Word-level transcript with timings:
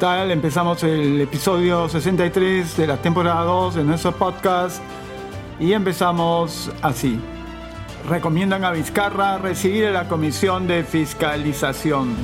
¿Qué 0.00 0.06
tal? 0.06 0.30
Empezamos 0.30 0.82
el 0.82 1.20
episodio 1.20 1.86
63 1.86 2.74
de 2.74 2.86
la 2.86 2.96
temporada 2.96 3.44
2 3.44 3.74
de 3.74 3.84
nuestro 3.84 4.12
podcast 4.12 4.80
y 5.58 5.74
empezamos 5.74 6.72
así. 6.80 7.20
Recomiendan 8.08 8.64
a 8.64 8.70
Vizcarra 8.70 9.36
recibir 9.36 9.88
a 9.88 9.90
la 9.90 10.08
Comisión 10.08 10.66
de 10.66 10.84
Fiscalización. 10.84 12.16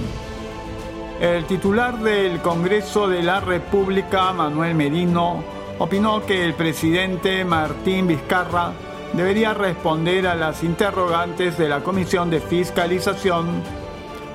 El 1.20 1.44
titular 1.44 1.98
del 1.98 2.40
Congreso 2.40 3.08
de 3.08 3.22
la 3.22 3.40
República, 3.40 4.32
Manuel 4.32 4.74
Merino, 4.74 5.44
opinó 5.78 6.24
que 6.24 6.46
el 6.46 6.54
presidente 6.54 7.44
Martín 7.44 8.06
Vizcarra 8.06 8.72
debería 9.12 9.52
responder 9.52 10.26
a 10.26 10.34
las 10.34 10.64
interrogantes 10.64 11.58
de 11.58 11.68
la 11.68 11.80
Comisión 11.80 12.30
de 12.30 12.40
Fiscalización 12.40 13.62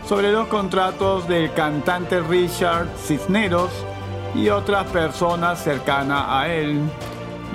sobre 0.07 0.31
los 0.31 0.47
contratos 0.47 1.27
del 1.27 1.53
cantante 1.53 2.21
Richard 2.21 2.87
Cisneros 2.97 3.71
y 4.35 4.49
otras 4.49 4.89
personas 4.91 5.63
cercanas 5.63 6.25
a 6.27 6.49
él. 6.53 6.79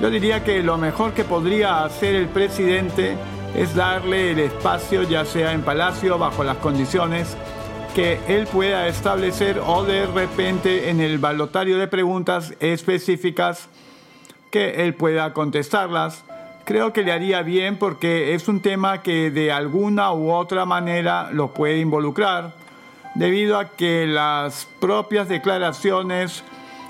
Yo 0.00 0.10
diría 0.10 0.44
que 0.44 0.62
lo 0.62 0.76
mejor 0.76 1.12
que 1.12 1.24
podría 1.24 1.84
hacer 1.84 2.14
el 2.14 2.28
presidente 2.28 3.16
es 3.54 3.74
darle 3.74 4.32
el 4.32 4.38
espacio, 4.40 5.02
ya 5.02 5.24
sea 5.24 5.52
en 5.52 5.62
Palacio, 5.62 6.18
bajo 6.18 6.44
las 6.44 6.58
condiciones 6.58 7.36
que 7.94 8.20
él 8.28 8.46
pueda 8.46 8.88
establecer 8.88 9.58
o 9.64 9.84
de 9.84 10.04
repente 10.06 10.90
en 10.90 11.00
el 11.00 11.18
balotario 11.18 11.78
de 11.78 11.88
preguntas 11.88 12.52
específicas 12.60 13.70
que 14.50 14.84
él 14.84 14.94
pueda 14.94 15.32
contestarlas 15.32 16.24
creo 16.66 16.92
que 16.92 17.04
le 17.04 17.12
haría 17.12 17.42
bien 17.42 17.78
porque 17.78 18.34
es 18.34 18.48
un 18.48 18.60
tema 18.60 19.00
que 19.00 19.30
de 19.30 19.52
alguna 19.52 20.12
u 20.12 20.32
otra 20.32 20.66
manera 20.66 21.30
lo 21.32 21.54
puede 21.54 21.78
involucrar, 21.78 22.54
debido 23.14 23.56
a 23.58 23.70
que 23.70 24.04
las 24.06 24.66
propias 24.80 25.28
declaraciones 25.28 26.42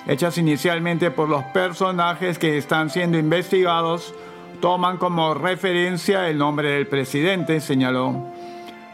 hechas 0.08 0.38
inicialmente 0.38 1.10
por 1.10 1.28
los 1.28 1.44
personajes 1.44 2.38
que 2.38 2.56
están 2.56 2.88
siendo 2.88 3.18
investigados 3.18 4.14
toman 4.62 4.96
como 4.96 5.34
referencia 5.34 6.26
el 6.28 6.38
nombre 6.38 6.70
del 6.70 6.86
presidente, 6.86 7.60
señaló. 7.60 8.32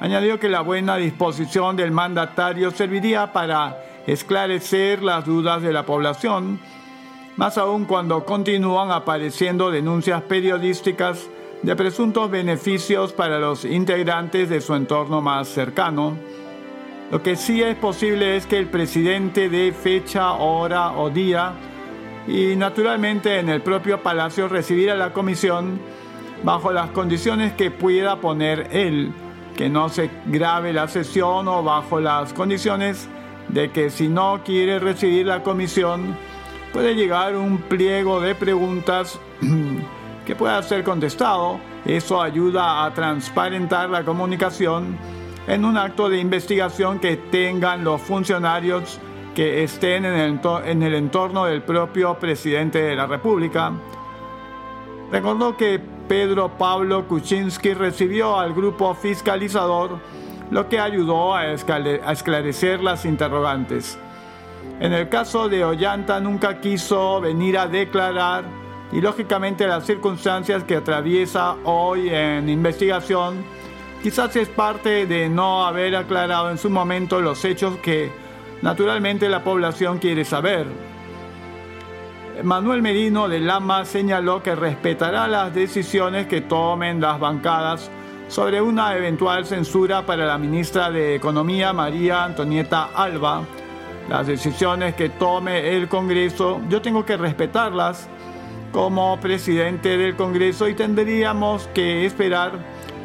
Añadió 0.01 0.41
que 0.41 0.49
la 0.49 0.63
buena 0.63 0.97
disposición 0.97 1.77
del 1.77 1.93
mandatario 1.93 2.73
serviría 2.73 3.33
para 3.33 3.79
esclarecer 4.09 5.01
las 5.01 5.25
dudas 5.25 5.63
de 5.63 5.73
la 5.73 5.87
población, 5.87 6.59
más 7.37 7.59
aún 7.59 7.85
cuando 7.85 8.25
continúan 8.25 8.91
apareciendo 8.91 9.71
denuncias 9.71 10.23
periodísticas 10.23 11.29
de 11.63 11.77
presuntos 11.77 12.31
beneficios 12.31 13.13
para 13.13 13.39
los 13.39 13.65
integrantes 13.65 14.49
de 14.49 14.61
su 14.61 14.75
entorno 14.75 15.21
más 15.21 15.49
cercano. 15.49 16.17
Lo 17.11 17.23
que 17.23 17.37
sí 17.37 17.63
es 17.63 17.77
posible 17.77 18.37
es 18.37 18.47
que 18.47 18.59
el 18.59 18.69
presidente 18.69 19.49
dé 19.49 19.73
fecha, 19.73 20.33
hora 20.33 20.93
o 20.93 21.11
día 21.11 21.53
y 22.27 22.57
naturalmente 22.57 23.39
en 23.39 23.49
el 23.49 23.63
propio 23.63 24.03
palacio 24.03 24.49
recibir 24.49 24.91
a 24.91 24.97
la 24.97 25.13
comisión 25.13 25.81
bajo 26.43 26.73
las 26.73 26.91
condiciones 26.91 27.53
que 27.53 27.71
pueda 27.71 28.17
poner 28.17 28.69
él, 28.73 29.13
que 29.57 29.69
no 29.69 29.89
se 29.89 30.11
grabe 30.27 30.73
la 30.73 30.89
sesión 30.89 31.47
o 31.49 31.63
bajo 31.63 32.01
las 32.01 32.33
condiciones 32.33 33.09
de 33.49 33.71
que 33.71 33.91
si 33.91 34.09
no 34.09 34.41
quiere 34.45 34.79
recibir 34.79 35.27
la 35.27 35.43
comisión, 35.43 36.17
puede 36.73 36.95
llegar 36.95 37.37
un 37.37 37.59
pliego 37.59 38.21
de 38.21 38.35
preguntas 38.35 39.19
que 40.27 40.35
pueda 40.35 40.63
ser 40.63 40.83
contestado. 40.83 41.61
Eso 41.85 42.23
ayuda 42.23 42.85
a 42.85 42.95
transparentar 42.95 43.91
la 43.91 44.05
comunicación 44.05 44.97
en 45.47 45.65
un 45.65 45.77
acto 45.77 46.09
de 46.09 46.19
investigación 46.19 46.99
que 46.99 47.17
tengan 47.17 47.85
los 47.85 48.01
funcionarios 48.01 49.01
que 49.35 49.65
estén 49.65 50.05
en 50.05 50.15
el, 50.15 50.41
en 50.65 50.83
el 50.83 50.95
entorno 50.95 51.45
del 51.45 51.63
propio 51.63 52.19
presidente 52.19 52.83
de 52.83 52.97
la 52.97 53.07
República. 53.07 53.73
Recordó 55.11 55.57
que 55.57 55.81
Pedro 56.09 56.51
Pablo 56.57 57.07
Kuczynski 57.09 57.75
recibió 57.75 58.39
al 58.39 58.53
grupo 58.55 58.95
fiscalizador, 58.95 59.99
lo 60.51 60.69
que 60.69 60.79
ayudó 60.79 61.35
a 61.35 61.53
esclarecer 61.53 62.83
las 62.83 63.05
interrogantes. 63.05 63.99
En 64.81 64.93
el 64.93 65.09
caso 65.09 65.49
de 65.49 65.65
Ollanta 65.65 66.19
nunca 66.21 66.61
quiso 66.61 67.21
venir 67.21 67.57
a 67.57 67.67
declarar 67.67 68.45
y 68.93 69.01
lógicamente 69.01 69.67
las 69.67 69.87
circunstancias 69.87 70.65
que 70.65 70.77
atraviesa 70.77 71.57
hoy 71.65 72.11
en 72.11 72.49
investigación 72.49 73.45
quizás 74.03 74.35
es 74.37 74.49
parte 74.49 75.07
de 75.07 75.29
no 75.29 75.65
haber 75.65 75.95
aclarado 75.97 76.51
en 76.51 76.59
su 76.59 76.69
momento 76.69 77.21
los 77.21 77.45
hechos 77.45 77.77
que 77.77 78.11
naturalmente 78.61 79.29
la 79.29 79.45
población 79.45 79.99
quiere 79.99 80.25
saber. 80.25 80.67
Manuel 82.43 82.83
Merino 82.83 83.29
de 83.29 83.41
Lama 83.41 83.85
señaló 83.85 84.43
que 84.43 84.55
respetará 84.55 85.29
las 85.29 85.55
decisiones 85.55 86.27
que 86.27 86.41
tomen 86.41 87.01
las 87.01 87.21
bancadas 87.21 87.91
sobre 88.29 88.61
una 88.61 88.97
eventual 88.97 89.45
censura 89.45 90.07
para 90.07 90.27
la 90.27 90.39
ministra 90.39 90.91
de 90.91 91.15
Economía 91.15 91.73
María 91.73 92.25
Antonieta 92.25 92.89
Alba, 92.95 93.43
las 94.09 94.27
decisiones 94.27 94.95
que 94.95 95.09
tome 95.09 95.77
el 95.77 95.89
Congreso, 95.89 96.61
yo 96.69 96.83
tengo 96.83 97.05
que 97.05 97.17
respetarlas 97.17 98.09
como 98.73 99.19
presidente 99.21 99.97
del 99.97 100.17
Congreso 100.17 100.69
y 100.69 100.75
tendríamos 100.75 101.69
que 101.69 102.07
esperar 102.07 102.53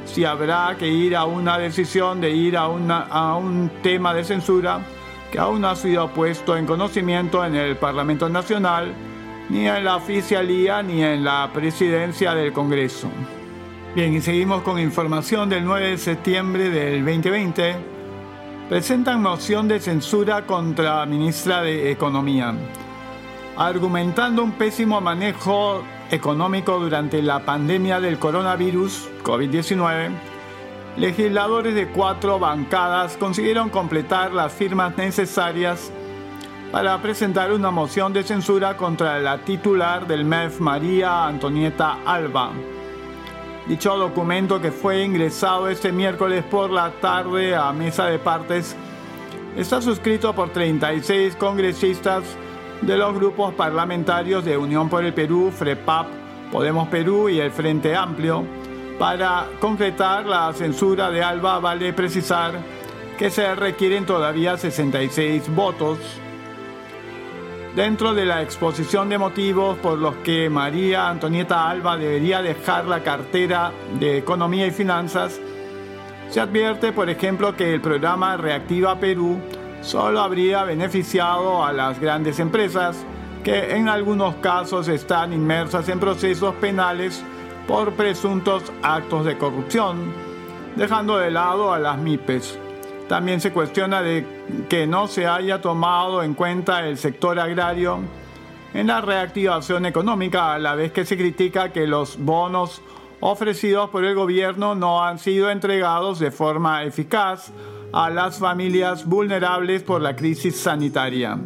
si 0.06 0.24
habrá 0.24 0.75
que 0.80 0.88
ir 0.88 1.16
a 1.16 1.25
una 1.25 1.57
decisión 1.57 2.22
de 2.22 2.31
ir 2.31 2.57
a, 2.57 2.63
a 2.63 3.36
un 3.36 3.69
tema 3.84 4.13
de 4.13 4.24
censura 4.24 4.80
que 5.31 5.40
aún 5.40 5.62
no 5.62 5.69
ha 5.69 5.75
sido 5.75 6.07
puesto 6.09 6.56
en 6.56 6.66
conocimiento 6.66 7.44
en 7.44 7.56
el 7.56 7.75
Parlamento 7.75 8.30
Nacional, 8.30 8.94
ni 9.50 9.68
en 9.68 9.84
la 9.84 9.97
oficialía, 9.97 10.81
ni 10.81 11.03
en 11.03 11.24
la 11.24 11.50
presidencia 11.53 12.34
del 12.34 12.53
Congreso. 12.53 13.09
Bien, 13.94 14.13
y 14.13 14.22
seguimos 14.22 14.62
con 14.62 14.80
información 14.80 15.50
del 15.50 15.66
9 15.66 15.90
de 15.90 15.97
septiembre 15.97 16.69
del 16.69 17.03
2020 17.03 17.97
presentan 18.70 19.22
moción 19.22 19.70
de 19.70 19.80
censura 19.80 20.46
contra 20.46 20.98
la 20.98 21.06
ministra 21.06 21.62
de 21.62 21.90
Economía, 21.90 22.54
argumentando 23.56 24.44
un 24.44 24.52
pésimo 24.54 25.00
manejo 25.00 25.84
económico 26.12 26.78
durante 26.78 27.22
la 27.22 27.46
pandemia 27.46 28.02
del 28.02 28.20
coronavirus 28.20 29.10
COVID-19. 29.24 30.10
Legisladores 30.98 31.76
de 31.76 31.88
cuatro 31.88 32.40
bancadas 32.40 33.16
consiguieron 33.16 33.70
completar 33.70 34.34
las 34.34 34.52
firmas 34.52 34.98
necesarias 34.98 35.92
para 36.72 37.02
presentar 37.02 37.54
una 37.54 37.72
moción 37.72 38.12
de 38.12 38.24
censura 38.24 38.76
contra 38.76 39.20
la 39.20 39.38
titular 39.38 40.08
del 40.08 40.26
MEF, 40.26 40.60
María 40.60 41.26
Antonieta 41.26 42.00
Alba 42.06 42.52
Dicho 43.68 43.98
documento 43.98 44.62
que 44.62 44.72
fue 44.72 45.04
ingresado 45.04 45.68
este 45.68 45.92
miércoles 45.92 46.42
por 46.46 46.70
la 46.70 46.90
tarde 47.02 47.54
a 47.54 47.74
mesa 47.74 48.06
de 48.06 48.18
partes 48.18 48.78
está 49.58 49.82
suscrito 49.82 50.34
por 50.34 50.52
36 50.52 51.36
congresistas 51.36 52.24
de 52.82 52.96
los 52.96 53.14
grupos 53.14 53.54
parlamentarios 53.56 54.46
de 54.46 54.58
Unión 54.58 54.88
por 54.88 55.04
el 55.04 55.14
Perú, 55.14 55.52
FREPAP, 55.52 56.08
Podemos 56.50 56.88
Perú 56.88 57.28
y 57.28 57.42
el 57.42 57.52
Frente 57.52 57.94
Amplio. 57.94 58.46
Para 58.98 59.48
concretar 59.60 60.26
la 60.26 60.54
censura 60.54 61.12
de 61.12 61.22
Alba 61.22 61.60
vale 61.60 61.92
precisar 61.92 62.54
que 63.18 63.30
se 63.30 63.54
requieren 63.54 64.06
todavía 64.06 64.56
66 64.56 65.54
votos 65.54 65.98
Dentro 67.77 68.15
de 68.15 68.25
la 68.25 68.41
exposición 68.41 69.07
de 69.07 69.19
motivos 69.19 69.77
por 69.77 70.00
los 70.00 70.15
que 70.24 70.50
María 70.50 71.09
Antonieta 71.09 71.69
Alba 71.69 71.95
debería 71.95 72.41
dejar 72.41 72.85
la 72.85 73.03
cartera 73.03 73.71
de 74.00 74.18
Economía 74.18 74.65
y 74.65 74.71
Finanzas, 74.71 75.39
se 76.31 76.39
advierte, 76.39 76.91
por 76.91 77.07
ejemplo, 77.07 77.56
que 77.56 77.75
el 77.75 77.79
programa 77.79 78.35
Reactiva 78.35 79.00
Perú 79.00 79.39
solo 79.81 80.21
habría 80.21 80.63
beneficiado 80.63 81.63
a 81.63 81.71
las 81.71 82.00
grandes 82.00 82.39
empresas 82.39 82.97
que 83.44 83.75
en 83.75 83.89
algunos 83.89 84.33
casos 84.38 84.88
están 84.88 85.31
inmersas 85.31 85.88
en 85.88 86.00
procesos 86.00 86.56
penales 86.56 87.24
por 87.68 87.94
presuntos 87.94 88.63
actos 88.81 89.24
de 89.24 89.38
corrupción, 89.38 90.13
dejando 90.75 91.19
de 91.19 91.29
lado 91.29 91.71
a 91.71 91.77
las 91.77 92.00
MIPES. 92.00 92.57
También 93.07 93.39
se 93.39 93.54
cuestiona 93.54 94.01
de 94.01 94.25
que 94.69 94.86
no 94.86 95.07
se 95.07 95.27
haya 95.27 95.62
tomado 95.62 96.24
en 96.24 96.33
cuenta 96.33 96.86
el 96.86 96.98
sector 96.98 97.39
agrario 97.39 98.00
en 98.74 98.88
la 98.88 99.01
reactivación 99.01 99.86
económica, 99.86 100.54
a 100.54 100.59
la 100.59 100.75
vez 100.75 100.92
que 100.92 101.06
se 101.06 101.18
critica 101.18 101.71
que 101.71 101.88
los 101.88 102.18
bonos 102.18 102.81
ofrecidos 103.19 103.89
por 103.89 104.04
el 104.04 104.13
gobierno 104.13 104.75
no 104.75 105.04
han 105.04 105.19
sido 105.19 105.50
entregados 105.50 106.19
de 106.19 106.31
forma 106.31 106.83
eficaz 106.83 107.51
a 107.94 108.09
las 108.09 108.38
familias 108.38 109.06
vulnerables 109.06 109.83
por 109.83 110.01
la 110.01 110.15
crisis 110.15 110.60
sanitaria. 110.60 111.39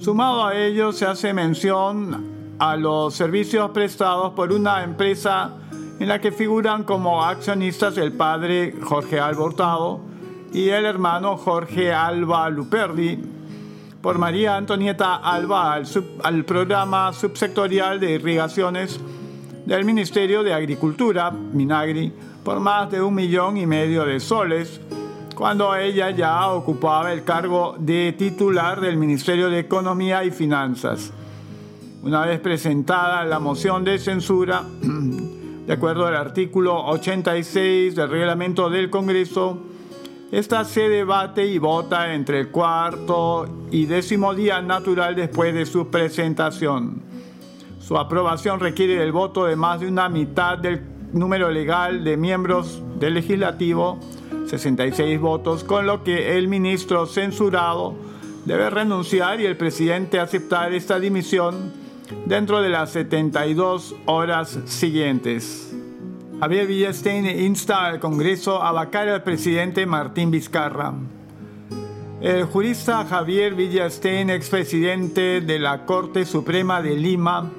Sumado 0.00 0.44
a 0.44 0.56
ello, 0.56 0.92
se 0.92 1.06
hace 1.06 1.32
mención 1.32 2.56
a 2.58 2.76
los 2.76 3.14
servicios 3.14 3.70
prestados 3.70 4.32
por 4.32 4.52
una 4.52 4.82
empresa 4.82 5.52
en 5.98 6.08
la 6.08 6.20
que 6.20 6.32
figuran 6.32 6.84
como 6.84 7.24
accionistas 7.24 7.96
el 7.98 8.12
padre 8.12 8.74
Jorge 8.82 9.20
Albortado, 9.20 10.09
y 10.52 10.68
el 10.68 10.84
hermano 10.84 11.36
Jorge 11.36 11.92
Alba 11.92 12.48
Luperdi, 12.50 13.18
por 14.02 14.18
María 14.18 14.56
Antonieta 14.56 15.16
Alba 15.16 15.74
al, 15.74 15.86
al 16.22 16.44
programa 16.44 17.12
subsectorial 17.12 18.00
de 18.00 18.12
irrigaciones 18.12 18.98
del 19.66 19.84
Ministerio 19.84 20.42
de 20.42 20.54
Agricultura, 20.54 21.30
Minagri, 21.30 22.12
por 22.42 22.58
más 22.60 22.90
de 22.90 23.00
un 23.02 23.14
millón 23.14 23.56
y 23.58 23.66
medio 23.66 24.04
de 24.04 24.18
soles, 24.18 24.80
cuando 25.36 25.74
ella 25.76 26.10
ya 26.10 26.50
ocupaba 26.50 27.12
el 27.12 27.24
cargo 27.24 27.76
de 27.78 28.14
titular 28.18 28.80
del 28.80 28.96
Ministerio 28.96 29.48
de 29.48 29.60
Economía 29.60 30.24
y 30.24 30.30
Finanzas. 30.30 31.12
Una 32.02 32.26
vez 32.26 32.40
presentada 32.40 33.24
la 33.24 33.38
moción 33.38 33.84
de 33.84 33.98
censura, 33.98 34.64
de 35.66 35.72
acuerdo 35.72 36.06
al 36.06 36.16
artículo 36.16 36.84
86 36.86 37.94
del 37.94 38.08
reglamento 38.10 38.68
del 38.68 38.90
Congreso, 38.90 39.58
esta 40.32 40.64
se 40.64 40.88
debate 40.88 41.46
y 41.46 41.58
vota 41.58 42.14
entre 42.14 42.40
el 42.40 42.48
cuarto 42.50 43.48
y 43.72 43.86
décimo 43.86 44.32
día 44.32 44.62
natural 44.62 45.16
después 45.16 45.52
de 45.52 45.66
su 45.66 45.88
presentación. 45.88 47.02
Su 47.80 47.98
aprobación 47.98 48.60
requiere 48.60 49.02
el 49.02 49.10
voto 49.10 49.46
de 49.46 49.56
más 49.56 49.80
de 49.80 49.88
una 49.88 50.08
mitad 50.08 50.56
del 50.56 50.82
número 51.12 51.50
legal 51.50 52.04
de 52.04 52.16
miembros 52.16 52.80
del 53.00 53.14
legislativo, 53.14 53.98
66 54.46 55.20
votos, 55.20 55.64
con 55.64 55.86
lo 55.86 56.04
que 56.04 56.38
el 56.38 56.46
ministro 56.46 57.06
censurado 57.06 57.96
debe 58.44 58.70
renunciar 58.70 59.40
y 59.40 59.46
el 59.46 59.56
presidente 59.56 60.20
aceptar 60.20 60.72
esta 60.72 61.00
dimisión 61.00 61.72
dentro 62.26 62.62
de 62.62 62.68
las 62.68 62.90
72 62.90 63.96
horas 64.06 64.60
siguientes. 64.66 65.74
Javier 66.40 66.66
Villastein 66.66 67.26
insta 67.26 67.84
al 67.84 68.00
Congreso 68.00 68.62
a 68.62 68.72
vacar 68.72 69.06
al 69.10 69.22
presidente 69.22 69.84
Martín 69.84 70.30
Vizcarra. 70.30 70.94
El 72.22 72.44
jurista 72.44 73.04
Javier 73.04 73.54
Villastein, 73.54 74.30
expresidente 74.30 75.42
de 75.42 75.58
la 75.58 75.84
Corte 75.84 76.24
Suprema 76.24 76.80
de 76.80 76.96
Lima, 76.96 77.50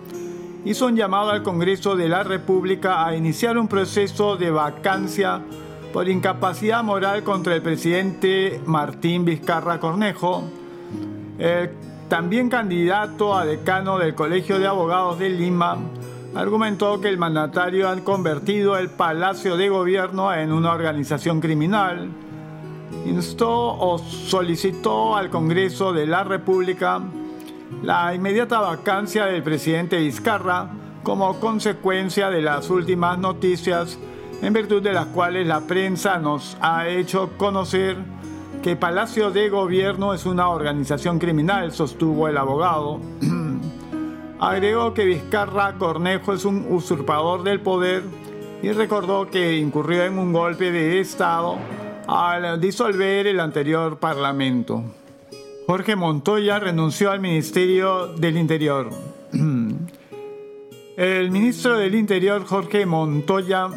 hizo 0.66 0.88
un 0.88 0.96
llamado 0.96 1.30
al 1.30 1.44
Congreso 1.44 1.96
de 1.96 2.10
la 2.10 2.24
República 2.24 3.06
a 3.06 3.16
iniciar 3.16 3.56
un 3.60 3.68
proceso 3.68 4.36
de 4.36 4.50
vacancia 4.50 5.44
por 5.94 6.10
incapacidad 6.10 6.84
moral 6.84 7.22
contra 7.22 7.54
el 7.54 7.62
presidente 7.62 8.62
Martín 8.66 9.26
Vizcarra 9.26 9.80
Cornejo, 9.80 10.46
también 12.10 12.50
candidato 12.50 13.38
a 13.38 13.46
decano 13.46 14.00
del 14.00 14.16
Colegio 14.16 14.58
de 14.58 14.66
Abogados 14.66 15.20
de 15.20 15.30
Lima, 15.30 15.78
argumentó 16.36 17.02
que 17.02 17.10
el 17.10 17.18
mandatario 17.18 17.90
ha 17.90 17.96
convertido 17.98 18.78
el 18.78 18.90
Palacio 18.90 19.58
de 19.58 19.70
Gobierno 19.70 20.34
en 20.34 20.52
una 20.52 20.72
organización 20.72 21.42
criminal, 21.42 22.10
instó 23.06 23.50
o 23.50 23.98
solicitó 23.98 25.16
al 25.16 25.30
Congreso 25.30 25.94
de 25.94 26.08
la 26.08 26.24
República 26.24 27.02
la 27.84 28.14
inmediata 28.14 28.60
vacancia 28.60 29.26
del 29.26 29.44
presidente 29.44 29.98
Vizcarra 29.98 30.70
como 31.04 31.40
consecuencia 31.40 32.30
de 32.30 32.42
las 32.42 32.70
últimas 32.70 33.18
noticias 33.18 33.98
en 34.42 34.54
virtud 34.54 34.82
de 34.82 34.94
las 34.94 35.08
cuales 35.08 35.48
la 35.48 35.62
prensa 35.62 36.18
nos 36.18 36.58
ha 36.62 36.88
hecho 36.88 37.32
conocer 37.38 37.98
que 38.62 38.76
Palacio 38.76 39.32
de 39.32 39.50
Gobierno 39.50 40.14
es 40.14 40.26
una 40.26 40.50
organización 40.50 41.18
criminal, 41.20 41.72
sostuvo 41.72 42.28
el 42.28 42.38
abogado. 42.38 43.00
Agregó 44.42 44.96
que 44.96 45.06
Vizcarra 45.06 45.76
Cornejo 45.78 46.34
es 46.34 46.46
un 46.46 46.66
usurpador 46.68 47.44
del 47.44 47.60
poder 47.60 48.02
y 48.64 48.72
recordó 48.72 49.30
que 49.30 49.58
incurrió 49.58 50.04
en 50.04 50.18
un 50.18 50.34
golpe 50.34 50.72
de 50.72 51.00
Estado 51.00 51.60
al 52.08 52.60
disolver 52.60 53.28
el 53.28 53.40
anterior 53.40 54.00
Parlamento. 54.00 54.84
Jorge 55.68 55.96
Montoya 55.96 56.58
renunció 56.58 57.12
al 57.12 57.20
Ministerio 57.20 58.08
del 58.08 58.36
Interior. 58.38 58.90
El 60.98 61.32
ministro 61.32 61.78
del 61.78 61.96
Interior, 61.96 62.44
Jorge 62.46 62.86
Montoya, 62.86 63.70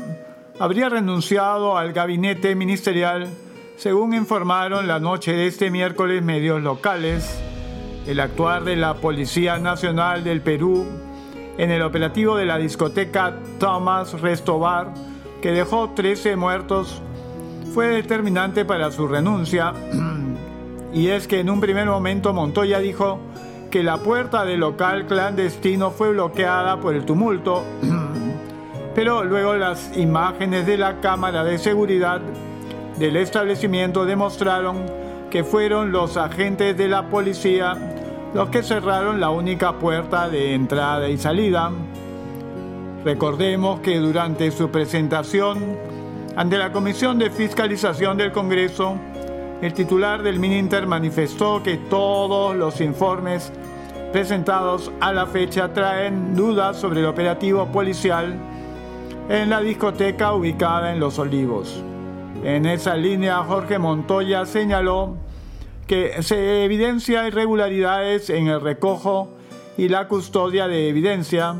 habría 0.58 0.88
renunciado 0.88 1.78
al 1.78 1.92
gabinete 1.92 2.54
ministerial, 2.54 3.28
según 3.76 4.14
informaron 4.14 4.88
la 4.88 4.98
noche 4.98 5.32
de 5.32 5.46
este 5.46 5.70
miércoles 5.70 6.22
medios 6.22 6.60
locales 6.62 7.40
el 8.06 8.20
actuar 8.20 8.64
de 8.64 8.76
la 8.76 8.94
Policía 8.94 9.58
Nacional 9.58 10.24
del 10.24 10.40
Perú 10.40 10.84
en 11.56 11.70
el 11.70 11.82
operativo 11.82 12.36
de 12.36 12.44
la 12.44 12.58
discoteca 12.58 13.36
Thomas 13.58 14.20
Restobar, 14.20 14.92
que 15.40 15.52
dejó 15.52 15.90
13 15.90 16.36
muertos, 16.36 17.00
fue 17.72 17.86
determinante 17.88 18.64
para 18.64 18.90
su 18.90 19.06
renuncia. 19.06 19.72
y 20.92 21.08
es 21.08 21.26
que 21.26 21.40
en 21.40 21.50
un 21.50 21.60
primer 21.60 21.86
momento 21.86 22.32
Montoya 22.32 22.78
dijo 22.78 23.20
que 23.70 23.82
la 23.82 23.96
puerta 23.98 24.44
del 24.44 24.60
local 24.60 25.06
clandestino 25.06 25.90
fue 25.90 26.10
bloqueada 26.10 26.80
por 26.80 26.94
el 26.94 27.04
tumulto, 27.04 27.62
pero 28.94 29.24
luego 29.24 29.54
las 29.54 29.96
imágenes 29.96 30.66
de 30.66 30.76
la 30.76 31.00
cámara 31.00 31.42
de 31.42 31.58
seguridad 31.58 32.20
del 32.98 33.16
establecimiento 33.16 34.04
demostraron 34.04 35.04
que 35.30 35.42
fueron 35.42 35.90
los 35.90 36.16
agentes 36.16 36.76
de 36.76 36.86
la 36.86 37.08
policía 37.08 37.93
los 38.34 38.48
que 38.48 38.64
cerraron 38.64 39.20
la 39.20 39.30
única 39.30 39.78
puerta 39.78 40.28
de 40.28 40.54
entrada 40.54 41.08
y 41.08 41.16
salida. 41.16 41.70
Recordemos 43.04 43.80
que 43.80 43.98
durante 43.98 44.50
su 44.50 44.70
presentación 44.70 45.78
ante 46.36 46.58
la 46.58 46.72
Comisión 46.72 47.18
de 47.20 47.30
Fiscalización 47.30 48.16
del 48.16 48.32
Congreso, 48.32 48.96
el 49.62 49.72
titular 49.72 50.22
del 50.22 50.40
Mininter 50.40 50.84
manifestó 50.88 51.62
que 51.62 51.76
todos 51.76 52.56
los 52.56 52.80
informes 52.80 53.52
presentados 54.12 54.90
a 55.00 55.12
la 55.12 55.26
fecha 55.26 55.72
traen 55.72 56.34
dudas 56.34 56.76
sobre 56.76 57.00
el 57.00 57.06
operativo 57.06 57.66
policial 57.66 58.34
en 59.28 59.48
la 59.48 59.60
discoteca 59.60 60.32
ubicada 60.32 60.92
en 60.92 60.98
Los 60.98 61.20
Olivos. 61.20 61.82
En 62.42 62.66
esa 62.66 62.96
línea, 62.96 63.44
Jorge 63.44 63.78
Montoya 63.78 64.44
señaló 64.44 65.16
que 65.86 66.22
se 66.22 66.64
evidencia 66.64 67.26
irregularidades 67.26 68.30
en 68.30 68.48
el 68.48 68.60
recojo 68.60 69.30
y 69.76 69.88
la 69.88 70.08
custodia 70.08 70.66
de 70.66 70.88
evidencia, 70.88 71.56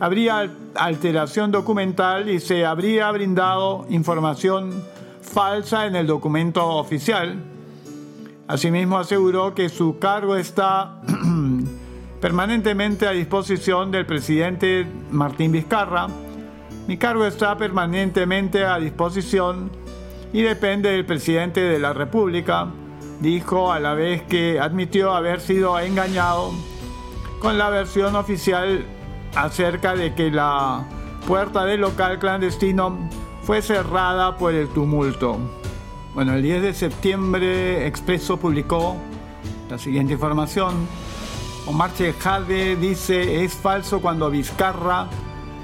habría 0.00 0.50
alteración 0.74 1.52
documental 1.52 2.28
y 2.28 2.40
se 2.40 2.66
habría 2.66 3.10
brindado 3.10 3.86
información 3.88 4.82
falsa 5.22 5.86
en 5.86 5.96
el 5.96 6.06
documento 6.06 6.66
oficial. 6.66 7.36
Asimismo 8.48 8.98
aseguró 8.98 9.54
que 9.54 9.68
su 9.68 9.98
cargo 9.98 10.36
está 10.36 11.00
permanentemente 12.20 13.06
a 13.06 13.12
disposición 13.12 13.90
del 13.90 14.06
presidente 14.06 14.86
Martín 15.10 15.52
Vizcarra. 15.52 16.08
Mi 16.86 16.96
cargo 16.96 17.26
está 17.26 17.56
permanentemente 17.56 18.64
a 18.64 18.78
disposición 18.78 19.70
y 20.32 20.42
depende 20.42 20.90
del 20.90 21.04
presidente 21.04 21.60
de 21.60 21.78
la 21.78 21.92
República 21.92 22.68
dijo 23.20 23.72
a 23.72 23.80
la 23.80 23.94
vez 23.94 24.22
que 24.22 24.60
admitió 24.60 25.12
haber 25.12 25.40
sido 25.40 25.78
engañado 25.78 26.52
con 27.40 27.58
la 27.58 27.70
versión 27.70 28.16
oficial 28.16 28.84
acerca 29.34 29.94
de 29.94 30.14
que 30.14 30.30
la 30.30 30.84
puerta 31.26 31.64
del 31.64 31.80
local 31.80 32.18
clandestino 32.18 32.96
fue 33.42 33.62
cerrada 33.62 34.36
por 34.36 34.54
el 34.54 34.68
tumulto. 34.68 35.38
Bueno, 36.14 36.34
el 36.34 36.42
10 36.42 36.62
de 36.62 36.74
septiembre 36.74 37.86
Expreso 37.86 38.38
publicó 38.38 38.96
la 39.68 39.78
siguiente 39.78 40.14
información. 40.14 40.86
Omar 41.66 41.92
Chejade 41.94 42.76
dice 42.76 43.44
es 43.44 43.54
falso 43.54 44.00
cuando 44.00 44.30
Vizcarra 44.30 45.08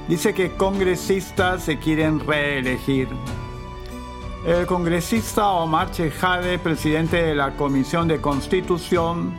dice 0.08 0.34
que 0.34 0.52
congresistas 0.56 1.64
se 1.64 1.78
quieren 1.78 2.20
reelegir. 2.20 3.08
El 4.44 4.66
congresista 4.66 5.50
Omar 5.50 5.92
Chejade, 5.92 6.58
presidente 6.58 7.22
de 7.22 7.32
la 7.32 7.52
Comisión 7.52 8.08
de 8.08 8.20
Constitución, 8.20 9.32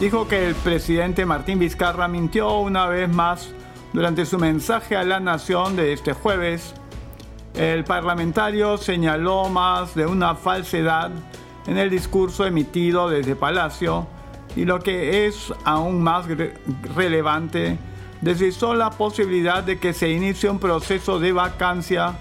dijo 0.00 0.26
que 0.26 0.44
el 0.44 0.56
presidente 0.56 1.24
Martín 1.24 1.60
Vizcarra 1.60 2.08
mintió 2.08 2.58
una 2.58 2.86
vez 2.86 3.08
más 3.08 3.54
durante 3.92 4.26
su 4.26 4.36
mensaje 4.40 4.96
a 4.96 5.04
la 5.04 5.20
nación 5.20 5.76
de 5.76 5.92
este 5.92 6.14
jueves. 6.14 6.74
El 7.54 7.84
parlamentario 7.84 8.76
señaló 8.76 9.48
más 9.50 9.94
de 9.94 10.06
una 10.06 10.34
falsedad 10.34 11.12
en 11.68 11.78
el 11.78 11.88
discurso 11.88 12.44
emitido 12.44 13.08
desde 13.08 13.36
Palacio 13.36 14.08
y 14.56 14.64
lo 14.64 14.80
que 14.80 15.28
es 15.28 15.54
aún 15.64 16.02
más 16.02 16.26
relevante, 16.96 17.78
deslizó 18.20 18.74
la 18.74 18.90
posibilidad 18.90 19.62
de 19.62 19.78
que 19.78 19.92
se 19.92 20.08
inicie 20.10 20.50
un 20.50 20.58
proceso 20.58 21.20
de 21.20 21.30
vacancia 21.30 22.16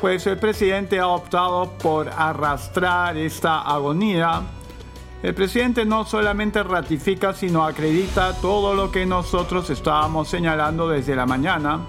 pues 0.00 0.26
el 0.26 0.38
presidente 0.38 0.98
ha 0.98 1.08
optado 1.08 1.72
por 1.78 2.08
arrastrar 2.08 3.16
esta 3.16 3.62
agonía. 3.62 4.42
El 5.22 5.34
presidente 5.34 5.84
no 5.84 6.04
solamente 6.04 6.62
ratifica, 6.62 7.34
sino 7.34 7.64
acredita 7.64 8.34
todo 8.34 8.74
lo 8.74 8.92
que 8.92 9.04
nosotros 9.06 9.68
estábamos 9.70 10.28
señalando 10.28 10.88
desde 10.88 11.16
la 11.16 11.26
mañana. 11.26 11.80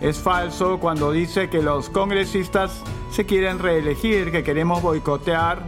Es 0.00 0.18
falso 0.18 0.78
cuando 0.80 1.12
dice 1.12 1.48
que 1.48 1.62
los 1.62 1.88
congresistas 1.88 2.82
se 3.10 3.24
quieren 3.24 3.60
reelegir, 3.60 4.32
que 4.32 4.42
queremos 4.42 4.82
boicotear 4.82 5.62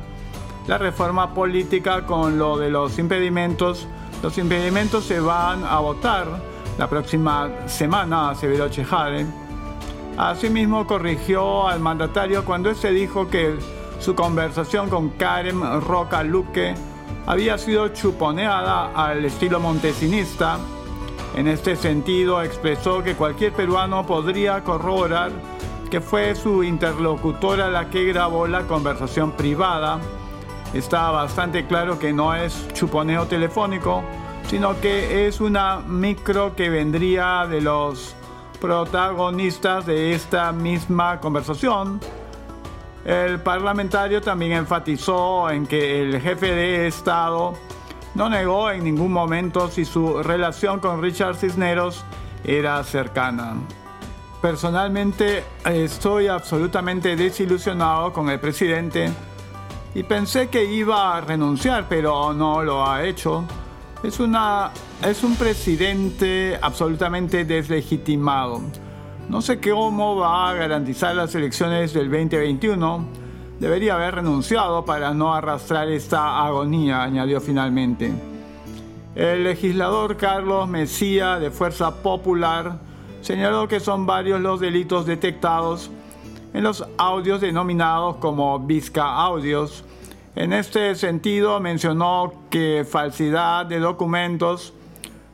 la 0.67 0.79
reforma 0.79 1.33
política 1.33 2.05
con 2.05 2.38
lo 2.38 2.59
de 2.59 2.71
los 2.71 2.99
impedimentos. 2.99 3.87
Los 4.23 4.37
impedimentos 4.38 5.05
se 5.05 5.21
van 5.21 5.62
a 5.62 5.79
votar 5.79 6.26
la 6.76 6.88
próxima 6.88 7.69
semana, 7.69 8.31
aseveró 8.31 8.69
Chejare. 8.69 9.46
Asimismo, 10.16 10.87
corrigió 10.87 11.68
al 11.68 11.80
mandatario 11.80 12.44
cuando 12.44 12.75
se 12.75 12.90
dijo 12.90 13.28
que 13.28 13.58
su 13.99 14.14
conversación 14.14 14.88
con 14.88 15.11
Karen 15.11 15.61
Roca 15.82 16.23
Luque 16.23 16.75
había 17.26 17.58
sido 17.58 17.88
chuponeada 17.88 18.92
al 18.94 19.25
estilo 19.25 19.61
montesinista. 19.61 20.58
En 21.35 21.49
este 21.49 21.76
sentido, 21.76 22.42
expresó 22.42 23.02
que 23.02 23.14
cualquier 23.14 23.52
peruano 23.52 24.06
podría 24.06 24.64
corroborar 24.64 25.32
que 25.90 26.00
fue 26.00 26.35
su 26.35 26.64
interlocutora 26.64 27.68
la 27.68 27.90
que 27.90 28.04
grabó 28.04 28.46
la 28.46 28.62
conversación 28.62 29.32
privada. 29.32 30.00
Está 30.73 31.11
bastante 31.11 31.66
claro 31.66 31.99
que 31.99 32.12
no 32.12 32.35
es 32.35 32.66
chuponeo 32.73 33.26
telefónico, 33.26 34.02
sino 34.49 34.80
que 34.80 35.26
es 35.26 35.40
una 35.40 35.80
micro 35.87 36.56
que 36.56 36.68
vendría 36.70 37.46
de 37.46 37.61
los 37.61 38.15
protagonistas 38.61 39.87
de 39.87 40.15
esta 40.15 40.53
misma 40.53 41.21
conversación. 41.21 42.01
El 43.05 43.41
parlamentario 43.41 44.21
también 44.21 44.53
enfatizó 44.53 45.49
en 45.51 45.67
que 45.67 46.03
el 46.03 46.21
jefe 46.21 46.53
de 46.53 46.87
Estado 46.89 47.55
no 48.15 48.29
negó 48.29 48.71
en 48.71 48.83
ningún 48.83 49.13
momento 49.13 49.69
si 49.71 49.85
su 49.85 50.23
relación 50.23 50.81
con 50.81 51.03
Richard 51.03 51.37
Cisneros 51.37 52.05
era 52.43 52.83
cercana. 52.83 53.55
Personalmente 54.41 55.45
estoy 55.65 56.29
absolutamente 56.29 57.17
desilusionado 57.17 58.13
con 58.13 58.31
el 58.31 58.41
presidente 58.41 59.11
y 59.95 60.03
pensé 60.03 60.49
que 60.49 60.65
iba 60.65 61.17
a 61.17 61.21
renunciar, 61.21 61.87
pero 61.89 62.33
no 62.33 62.63
lo 62.63 62.87
ha 62.87 63.05
hecho. 63.05 63.45
Es, 64.03 64.21
una, 64.21 64.71
es 65.03 65.25
un 65.25 65.37
presidente 65.37 66.59
absolutamente 66.61 67.45
deslegitimado. 67.45 68.61
No 69.29 69.43
sé 69.43 69.59
cómo 69.59 70.17
va 70.17 70.50
a 70.50 70.55
garantizar 70.55 71.17
las 71.17 71.35
elecciones 71.35 71.93
del 71.95 72.11
2021. 72.11 73.07
Debería 73.59 73.95
haber 73.95 74.17
renunciado 74.17 74.85
para 74.85 75.15
no 75.15 75.35
arrastrar 75.35 75.88
esta 75.88 76.45
agonía, 76.45 77.03
añadió 77.03 77.41
finalmente. 77.41 78.12
El 79.15 79.45
legislador 79.45 80.19
Carlos 80.19 80.69
Mesía 80.69 81.38
de 81.38 81.50
Fuerza 81.50 82.03
Popular 82.03 82.79
señaló 83.23 83.67
que 83.67 83.81
son 83.81 84.05
varios 84.05 84.41
los 84.43 84.61
delitos 84.61 85.07
detectados 85.07 85.91
en 86.53 86.62
los 86.62 86.87
audios 86.99 87.41
denominados 87.41 88.17
como 88.17 88.59
Vizca 88.59 89.15
Audios, 89.15 89.85
en 90.37 90.52
este 90.52 90.95
sentido, 90.95 91.61
mencionó 91.61 92.33
que 92.50 92.87
falsidad 92.88 93.64
de 93.64 93.81
documentos, 93.81 94.75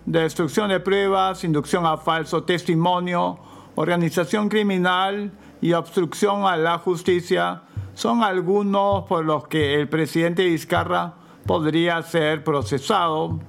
destrucción 0.06 0.68
de 0.68 0.78
pruebas, 0.78 1.42
inducción 1.42 1.84
a 1.86 1.96
falso 1.96 2.44
testimonio, 2.44 3.36
organización 3.74 4.48
criminal 4.48 5.32
y 5.60 5.72
obstrucción 5.72 6.46
a 6.46 6.56
la 6.56 6.78
justicia 6.78 7.62
son 7.94 8.22
algunos 8.22 9.02
por 9.04 9.24
los 9.24 9.48
que 9.48 9.74
el 9.74 9.88
presidente 9.88 10.44
Vizcarra 10.44 11.14
podría 11.46 12.00
ser 12.02 12.44
procesado. 12.44 13.40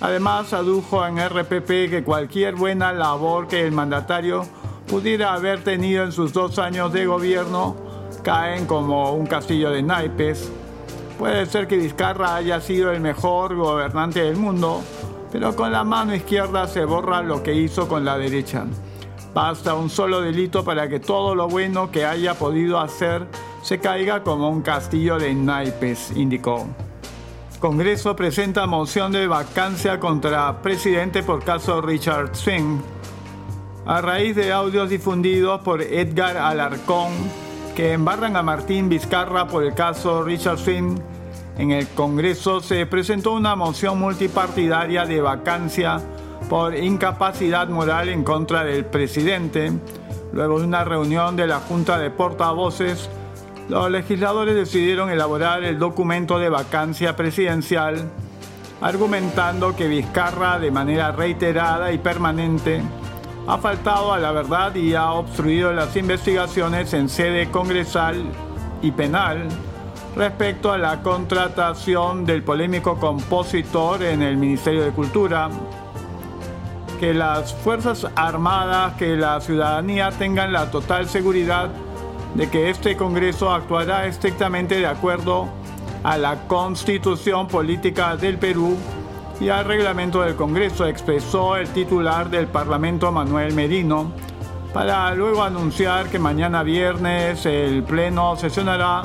Además, 0.00 0.52
adujo 0.52 1.06
en 1.06 1.16
RPP 1.18 1.90
que 1.90 2.02
cualquier 2.04 2.56
buena 2.56 2.92
labor 2.92 3.46
que 3.46 3.64
el 3.64 3.70
mandatario 3.70 4.44
pudiera 4.88 5.32
haber 5.32 5.62
tenido 5.62 6.02
en 6.02 6.10
sus 6.10 6.32
dos 6.32 6.58
años 6.58 6.92
de 6.92 7.06
gobierno 7.06 7.76
caen 8.24 8.66
como 8.66 9.12
un 9.12 9.26
castillo 9.26 9.70
de 9.70 9.82
naipes. 9.82 10.50
Puede 11.18 11.46
ser 11.46 11.68
que 11.68 11.76
Vizcarra 11.76 12.36
haya 12.36 12.60
sido 12.60 12.90
el 12.90 13.00
mejor 13.00 13.54
gobernante 13.54 14.22
del 14.22 14.36
mundo, 14.36 14.82
pero 15.30 15.54
con 15.54 15.70
la 15.70 15.84
mano 15.84 16.14
izquierda 16.14 16.66
se 16.66 16.84
borra 16.84 17.22
lo 17.22 17.42
que 17.42 17.54
hizo 17.54 17.88
con 17.88 18.04
la 18.04 18.18
derecha. 18.18 18.64
Basta 19.34 19.74
un 19.74 19.88
solo 19.88 20.20
delito 20.20 20.64
para 20.64 20.88
que 20.88 21.00
todo 21.00 21.34
lo 21.34 21.48
bueno 21.48 21.90
que 21.90 22.04
haya 22.04 22.34
podido 22.34 22.78
hacer 22.78 23.26
se 23.62 23.78
caiga 23.78 24.22
como 24.22 24.50
un 24.50 24.62
castillo 24.62 25.18
de 25.18 25.32
naipes, 25.32 26.12
indicó. 26.14 26.66
Congreso 27.60 28.16
presenta 28.16 28.66
moción 28.66 29.12
de 29.12 29.28
vacancia 29.28 30.00
contra 30.00 30.60
presidente 30.60 31.22
por 31.22 31.44
caso 31.44 31.80
Richard 31.80 32.34
Swing. 32.34 32.80
A 33.86 34.00
raíz 34.00 34.34
de 34.34 34.52
audios 34.52 34.90
difundidos 34.90 35.60
por 35.60 35.80
Edgar 35.80 36.36
Alarcón, 36.36 37.12
que 37.74 37.92
embarran 37.92 38.36
a 38.36 38.42
Martín 38.42 38.88
Vizcarra 38.88 39.46
por 39.46 39.64
el 39.64 39.74
caso 39.74 40.22
Richard 40.22 40.58
Swing, 40.58 40.96
en 41.58 41.70
el 41.70 41.86
Congreso 41.88 42.60
se 42.60 42.86
presentó 42.86 43.32
una 43.32 43.56
moción 43.56 43.98
multipartidaria 43.98 45.04
de 45.04 45.20
vacancia 45.20 46.00
por 46.48 46.74
incapacidad 46.74 47.68
moral 47.68 48.08
en 48.08 48.24
contra 48.24 48.64
del 48.64 48.84
presidente. 48.84 49.72
Luego 50.32 50.58
de 50.60 50.66
una 50.66 50.84
reunión 50.84 51.36
de 51.36 51.46
la 51.46 51.60
Junta 51.60 51.98
de 51.98 52.10
Portavoces, 52.10 53.08
los 53.68 53.90
legisladores 53.90 54.54
decidieron 54.54 55.10
elaborar 55.10 55.62
el 55.62 55.78
documento 55.78 56.38
de 56.38 56.48
vacancia 56.48 57.16
presidencial, 57.16 58.10
argumentando 58.80 59.76
que 59.76 59.88
Vizcarra, 59.88 60.58
de 60.58 60.70
manera 60.70 61.12
reiterada 61.12 61.92
y 61.92 61.98
permanente, 61.98 62.82
ha 63.46 63.58
faltado 63.58 64.12
a 64.12 64.18
la 64.18 64.32
verdad 64.32 64.74
y 64.74 64.94
ha 64.94 65.12
obstruido 65.12 65.72
las 65.72 65.96
investigaciones 65.96 66.92
en 66.94 67.08
sede 67.08 67.50
congresal 67.50 68.24
y 68.82 68.92
penal 68.92 69.48
respecto 70.16 70.70
a 70.70 70.78
la 70.78 71.02
contratación 71.02 72.24
del 72.24 72.42
polémico 72.42 72.98
compositor 72.98 74.02
en 74.02 74.22
el 74.22 74.36
Ministerio 74.36 74.82
de 74.82 74.90
Cultura. 74.90 75.50
Que 77.00 77.14
las 77.14 77.52
Fuerzas 77.52 78.06
Armadas, 78.14 78.94
que 78.94 79.16
la 79.16 79.40
ciudadanía 79.40 80.12
tengan 80.12 80.52
la 80.52 80.70
total 80.70 81.08
seguridad 81.08 81.70
de 82.34 82.48
que 82.48 82.70
este 82.70 82.96
Congreso 82.96 83.50
actuará 83.50 84.06
estrictamente 84.06 84.76
de 84.76 84.86
acuerdo 84.86 85.48
a 86.04 86.16
la 86.16 86.46
Constitución 86.46 87.48
Política 87.48 88.16
del 88.16 88.38
Perú 88.38 88.76
y 89.40 89.48
al 89.48 89.64
reglamento 89.64 90.22
del 90.22 90.36
Congreso, 90.36 90.86
expresó 90.86 91.56
el 91.56 91.68
titular 91.68 92.30
del 92.30 92.46
Parlamento 92.46 93.10
Manuel 93.12 93.54
Merino, 93.54 94.12
para 94.72 95.14
luego 95.14 95.42
anunciar 95.42 96.08
que 96.08 96.18
mañana 96.18 96.62
viernes 96.62 97.44
el 97.46 97.82
Pleno 97.82 98.36
sesionará 98.36 99.02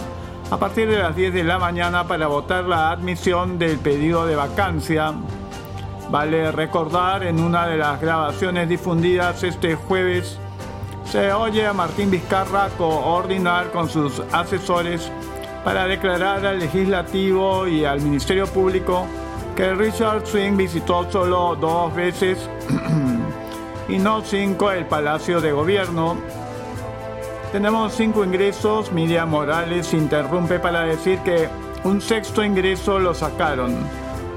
a 0.50 0.58
partir 0.58 0.90
de 0.90 1.00
las 1.00 1.16
10 1.16 1.34
de 1.34 1.44
la 1.44 1.60
mañana 1.60 2.08
para 2.08 2.28
votar 2.28 2.64
la 2.64 2.92
admisión 2.92 3.60
del 3.60 3.78
pedido 3.78 4.26
de 4.26 4.36
vacancia. 4.36 5.14
Vale 6.10 6.52
recordar 6.52 7.24
en 7.24 7.40
una 7.40 7.68
de 7.68 7.78
las 7.78 8.00
grabaciones 8.00 8.70
difundidas 8.70 9.44
este 9.44 9.76
jueves, 9.76 10.40
se 11.12 11.32
oye 11.34 11.66
a 11.66 11.74
Martín 11.74 12.12
Vizcarra 12.12 12.70
coordinar 12.78 13.72
con 13.72 13.90
sus 13.90 14.22
asesores 14.32 15.12
para 15.64 15.86
declarar 15.88 16.46
al 16.46 16.60
legislativo 16.60 17.68
y 17.68 17.86
al 17.86 18.02
Ministerio 18.02 18.48
Público 18.48 19.06
que 19.58 19.74
Richard 19.74 20.26
Swing 20.26 20.56
visitó 20.56 21.12
solo 21.12 21.58
dos 21.60 21.94
veces 21.94 22.50
y 23.90 23.98
no 23.98 24.22
cinco 24.22 24.72
el 24.72 24.86
Palacio 24.86 25.42
de 25.42 25.52
Gobierno 25.52 26.16
tenemos 27.52 27.94
cinco 27.94 28.26
ingresos. 28.26 28.92
Miriam 28.92 29.30
Morales 29.30 29.94
interrumpe 29.94 30.60
para 30.60 30.84
decir 30.84 31.20
que 31.20 31.48
un 31.84 32.02
sexto 32.02 32.44
ingreso 32.44 33.00
lo 33.00 33.14
sacaron. 33.14 33.76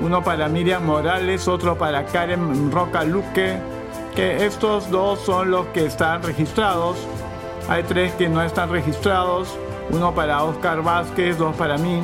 Uno 0.00 0.22
para 0.22 0.48
Miriam 0.48 0.84
Morales, 0.84 1.48
otro 1.48 1.76
para 1.76 2.06
Karen 2.06 2.70
Roca 2.70 3.04
Luque, 3.04 3.58
que 4.14 4.46
estos 4.46 4.90
dos 4.90 5.20
son 5.20 5.50
los 5.50 5.66
que 5.66 5.86
están 5.86 6.22
registrados. 6.22 6.96
Hay 7.68 7.82
tres 7.82 8.12
que 8.14 8.28
no 8.28 8.42
están 8.42 8.70
registrados, 8.70 9.54
uno 9.90 10.14
para 10.14 10.42
Oscar 10.44 10.82
Vázquez, 10.82 11.36
dos 11.36 11.54
para 11.56 11.76
mí. 11.78 12.02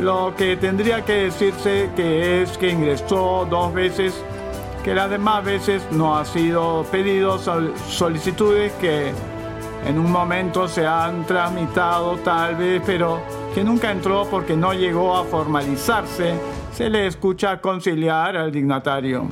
Lo 0.00 0.34
que 0.36 0.56
tendría 0.56 1.04
que 1.04 1.24
decirse 1.24 1.90
que 1.94 2.42
es 2.42 2.56
que 2.58 2.70
ingresó 2.70 3.46
dos 3.48 3.72
veces, 3.72 4.14
que 4.82 4.94
las 4.94 5.10
demás 5.10 5.44
veces 5.44 5.82
no 5.92 6.16
ha 6.16 6.24
sido 6.24 6.84
pedido 6.90 7.38
solicitudes 7.88 8.72
que 8.80 9.12
en 9.86 9.98
un 9.98 10.10
momento 10.10 10.66
se 10.66 10.86
han 10.86 11.26
tramitado 11.26 12.16
tal 12.18 12.56
vez, 12.56 12.82
pero 12.86 13.20
que 13.54 13.62
nunca 13.62 13.90
entró 13.90 14.26
porque 14.30 14.56
no 14.56 14.72
llegó 14.72 15.16
a 15.16 15.24
formalizarse, 15.24 16.34
se 16.72 16.88
le 16.88 17.06
escucha 17.06 17.60
conciliar 17.60 18.36
al 18.36 18.50
dignatario. 18.50 19.28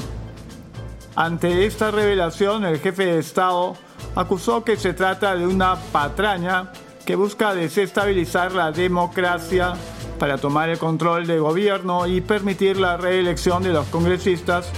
Ante 1.17 1.67
esta 1.67 1.91
revelación, 1.91 2.65
el 2.65 2.79
jefe 2.79 3.07
de 3.07 3.19
Estado 3.19 3.77
acusó 4.15 4.63
que 4.63 4.77
se 4.77 4.93
trata 4.93 5.35
de 5.35 5.47
una 5.47 5.77
patraña 5.77 6.73
que 7.05 7.17
busca 7.17 7.55
desestabilizar 7.55 8.53
la 8.53 8.71
democracia 8.73 9.75
para 10.21 10.37
tomar 10.37 10.69
el 10.69 10.79
control 10.79 11.27
del 11.27 11.41
gobierno 11.41 12.07
y 12.07 12.21
permitir 12.21 12.79
la 12.79 12.99
reelección 12.99 13.63
de 13.63 13.71
los 13.71 13.87
congresistas, 13.87 14.71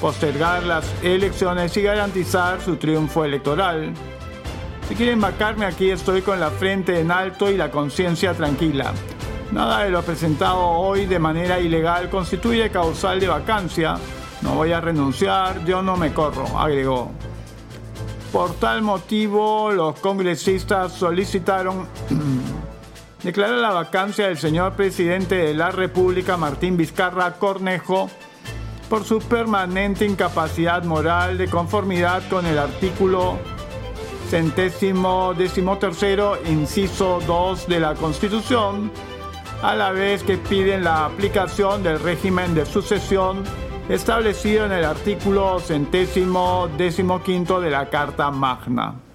postergar 0.00 0.64
las 0.64 0.84
elecciones 1.04 1.74
y 1.76 1.82
garantizar 1.82 2.60
su 2.60 2.74
triunfo 2.74 3.24
electoral. 3.24 3.94
Si 4.88 4.96
quieren 4.96 5.20
vacarme 5.20 5.66
aquí 5.66 5.90
estoy 5.90 6.20
con 6.20 6.40
la 6.40 6.50
frente 6.50 6.98
en 6.98 7.12
alto 7.12 7.48
y 7.48 7.56
la 7.56 7.70
conciencia 7.70 8.34
tranquila. 8.34 8.92
Nada 9.52 9.84
de 9.84 9.90
lo 9.90 10.02
presentado 10.02 10.58
hoy 10.58 11.06
de 11.06 11.20
manera 11.20 11.60
ilegal 11.60 12.10
constituye 12.10 12.68
causal 12.68 13.20
de 13.20 13.28
vacancia. 13.28 13.96
No 14.42 14.56
voy 14.56 14.72
a 14.72 14.80
renunciar, 14.80 15.64
yo 15.64 15.80
no 15.80 15.96
me 15.96 16.12
corro, 16.12 16.58
agregó. 16.58 17.12
Por 18.32 18.54
tal 18.54 18.82
motivo, 18.82 19.70
los 19.70 20.00
congresistas 20.00 20.92
solicitaron 20.92 21.86
declarar 23.26 23.58
la 23.58 23.72
vacancia 23.72 24.28
del 24.28 24.38
señor 24.38 24.74
presidente 24.74 25.34
de 25.34 25.52
la 25.52 25.72
República, 25.72 26.36
Martín 26.36 26.76
Vizcarra 26.76 27.32
Cornejo, 27.32 28.08
por 28.88 29.02
su 29.02 29.18
permanente 29.18 30.04
incapacidad 30.04 30.84
moral 30.84 31.36
de 31.36 31.48
conformidad 31.48 32.22
con 32.30 32.46
el 32.46 32.56
artículo 32.56 33.36
centésimo 34.30 35.34
decimotercero, 35.34 36.38
inciso 36.46 37.20
2 37.26 37.66
de 37.66 37.80
la 37.80 37.94
Constitución, 37.96 38.92
a 39.60 39.74
la 39.74 39.90
vez 39.90 40.22
que 40.22 40.38
piden 40.38 40.84
la 40.84 41.06
aplicación 41.06 41.82
del 41.82 41.98
régimen 41.98 42.54
de 42.54 42.64
sucesión 42.64 43.42
establecido 43.88 44.66
en 44.66 44.72
el 44.72 44.84
artículo 44.84 45.58
centésimo 45.58 46.68
decimoquinto 46.78 47.60
de 47.60 47.70
la 47.70 47.90
Carta 47.90 48.30
Magna. 48.30 49.05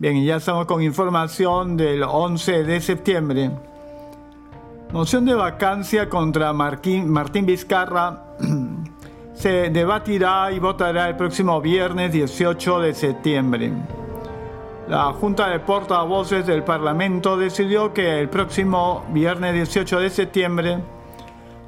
Bien, 0.00 0.24
ya 0.24 0.36
estamos 0.36 0.64
con 0.64 0.82
información 0.82 1.76
del 1.76 2.02
11 2.02 2.64
de 2.64 2.80
septiembre. 2.80 3.50
Moción 4.92 5.26
de 5.26 5.34
vacancia 5.34 6.08
contra 6.08 6.54
Martín, 6.54 7.06
Martín 7.06 7.44
Vizcarra 7.44 8.24
se 9.34 9.68
debatirá 9.68 10.52
y 10.52 10.58
votará 10.58 11.06
el 11.06 11.16
próximo 11.16 11.60
viernes 11.60 12.12
18 12.12 12.80
de 12.80 12.94
septiembre. 12.94 13.72
La 14.88 15.12
Junta 15.12 15.50
de 15.50 15.60
Portavoces 15.60 16.46
del 16.46 16.64
Parlamento 16.64 17.36
decidió 17.36 17.92
que 17.92 18.20
el 18.20 18.30
próximo 18.30 19.04
viernes 19.10 19.52
18 19.52 20.00
de 20.00 20.08
septiembre, 20.08 20.78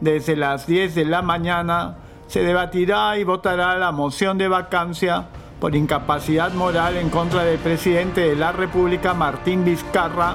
desde 0.00 0.36
las 0.36 0.66
10 0.66 0.94
de 0.94 1.04
la 1.04 1.20
mañana, 1.20 1.98
se 2.28 2.42
debatirá 2.42 3.18
y 3.18 3.24
votará 3.24 3.76
la 3.76 3.92
moción 3.92 4.38
de 4.38 4.48
vacancia 4.48 5.26
por 5.62 5.76
incapacidad 5.76 6.52
moral 6.54 6.96
en 6.96 7.08
contra 7.08 7.44
del 7.44 7.60
presidente 7.60 8.22
de 8.22 8.34
la 8.34 8.50
República, 8.50 9.14
Martín 9.14 9.64
Vizcarra, 9.64 10.34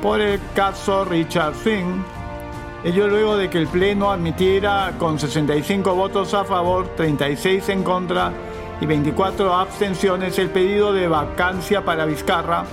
por 0.00 0.18
el 0.18 0.40
caso 0.54 1.04
Richard 1.04 1.54
Swing. 1.56 2.02
Ello 2.82 3.06
luego 3.06 3.36
de 3.36 3.50
que 3.50 3.58
el 3.58 3.66
Pleno 3.66 4.10
admitiera 4.10 4.94
con 4.98 5.18
65 5.18 5.94
votos 5.94 6.32
a 6.32 6.46
favor, 6.46 6.88
36 6.96 7.68
en 7.68 7.82
contra 7.82 8.32
y 8.80 8.86
24 8.86 9.52
abstenciones 9.52 10.38
el 10.38 10.48
pedido 10.48 10.94
de 10.94 11.06
vacancia 11.06 11.84
para 11.84 12.06
Vizcarra 12.06 12.64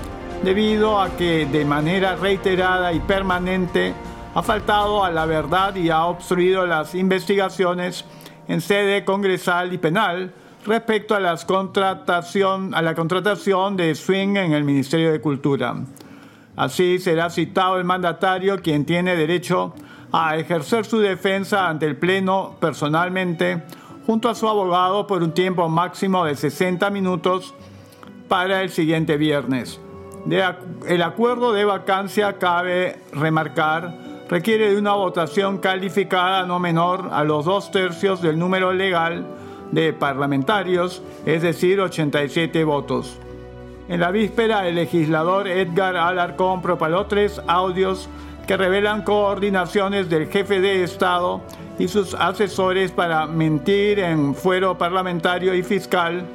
debido 0.42 1.02
a 1.02 1.10
que 1.18 1.46
de 1.46 1.66
manera 1.66 2.16
reiterada 2.16 2.94
y 2.94 3.02
permanente 3.02 3.94
ha 4.34 4.42
faltado 4.42 5.04
a 5.04 5.12
la 5.12 5.26
verdad 5.26 5.76
y 5.76 5.90
ha 5.90 6.06
obstruido 6.06 6.66
las 6.66 6.96
investigaciones 6.96 8.06
en 8.48 8.62
sede 8.62 9.04
congresal 9.04 9.74
y 9.74 9.78
penal 9.78 10.34
respecto 10.66 11.16
a, 11.16 11.38
contratación, 11.46 12.74
a 12.74 12.82
la 12.82 12.96
contratación 12.96 13.76
de 13.76 13.96
Swing 13.96 14.38
en 14.38 14.54
el 14.54 14.64
Ministerio 14.64 15.12
de 15.12 15.20
Cultura. 15.20 15.76
Así 16.56 17.00
será 17.00 17.30
citado 17.30 17.78
el 17.78 17.84
mandatario 17.84 18.62
quien 18.62 18.86
tiene 18.86 19.16
derecho 19.16 19.74
a 20.12 20.38
ejercer 20.38 20.86
su 20.86 21.00
defensa 21.00 21.68
ante 21.68 21.88
el 21.88 21.98
Pleno 21.98 22.56
personalmente 22.60 23.64
junto 24.06 24.30
a 24.30 24.36
su 24.36 24.48
abogado 24.48 25.08
por 25.08 25.24
un 25.24 25.34
tiempo 25.34 25.68
máximo 25.70 26.26
de 26.26 26.36
60 26.36 26.90
minutos 26.92 27.54
para 28.28 28.62
el 28.62 28.70
siguiente 28.70 29.18
viernes. 29.18 29.80
el 30.88 31.02
acuerdo 31.02 31.52
de 31.52 31.66
vacancia, 31.66 32.38
cabe 32.38 33.02
remarcar, 33.12 33.94
requiere 34.30 34.72
de 34.72 34.78
una 34.78 34.94
votación 34.94 35.58
calificada 35.58 36.46
no 36.46 36.60
menor 36.60 37.10
a 37.12 37.24
los 37.24 37.46
dos 37.46 37.72
tercios 37.72 38.22
del 38.22 38.38
número 38.40 38.72
legal 38.72 39.26
de 39.74 39.92
parlamentarios, 39.92 41.02
es 41.26 41.42
decir, 41.42 41.82
87 41.82 42.64
votos. 42.64 43.18
En 43.90 44.00
la 44.00 44.12
víspera, 44.12 44.68
el 44.68 44.76
legislador 44.76 45.48
Edgar 45.48 45.98
Alarcón 45.98 46.62
propaló 46.62 47.08
tres 47.08 47.42
audios 47.48 48.08
que 48.48 48.56
revelan 48.56 49.02
coordinaciones 49.02 50.10
del 50.10 50.28
jefe 50.28 50.62
de 50.62 50.84
Estado 50.84 51.42
y 51.80 51.88
sus 51.88 52.14
asesores 52.14 52.92
para 52.92 53.26
mentir 53.26 54.00
en 54.00 54.36
fuero 54.36 54.78
parlamentario 54.78 55.54
y 55.56 55.64
fiscal 55.64 56.26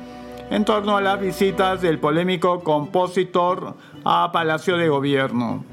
en 0.51 0.65
torno 0.65 0.97
a 0.97 1.01
las 1.01 1.21
visitas 1.21 1.81
del 1.81 1.99
polémico 1.99 2.61
compositor 2.61 3.75
a 4.05 4.33
Palacio 4.33 4.77
de 4.77 4.89
Gobierno. 4.89 5.65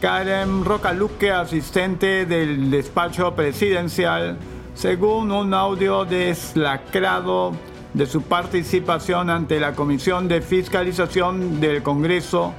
Karen 0.00 0.64
Rocaluque, 0.64 1.30
asistente 1.30 2.26
del 2.26 2.70
despacho 2.70 3.34
presidencial, 3.34 4.36
según 4.76 5.32
un 5.32 5.54
audio 5.54 6.04
deslacrado 6.04 7.52
de 7.94 8.04
su 8.04 8.20
participación 8.22 9.30
ante 9.30 9.58
la 9.58 9.74
Comisión 9.74 10.28
de 10.28 10.42
Fiscalización 10.42 11.60
del 11.60 11.82
Congreso 11.82 12.52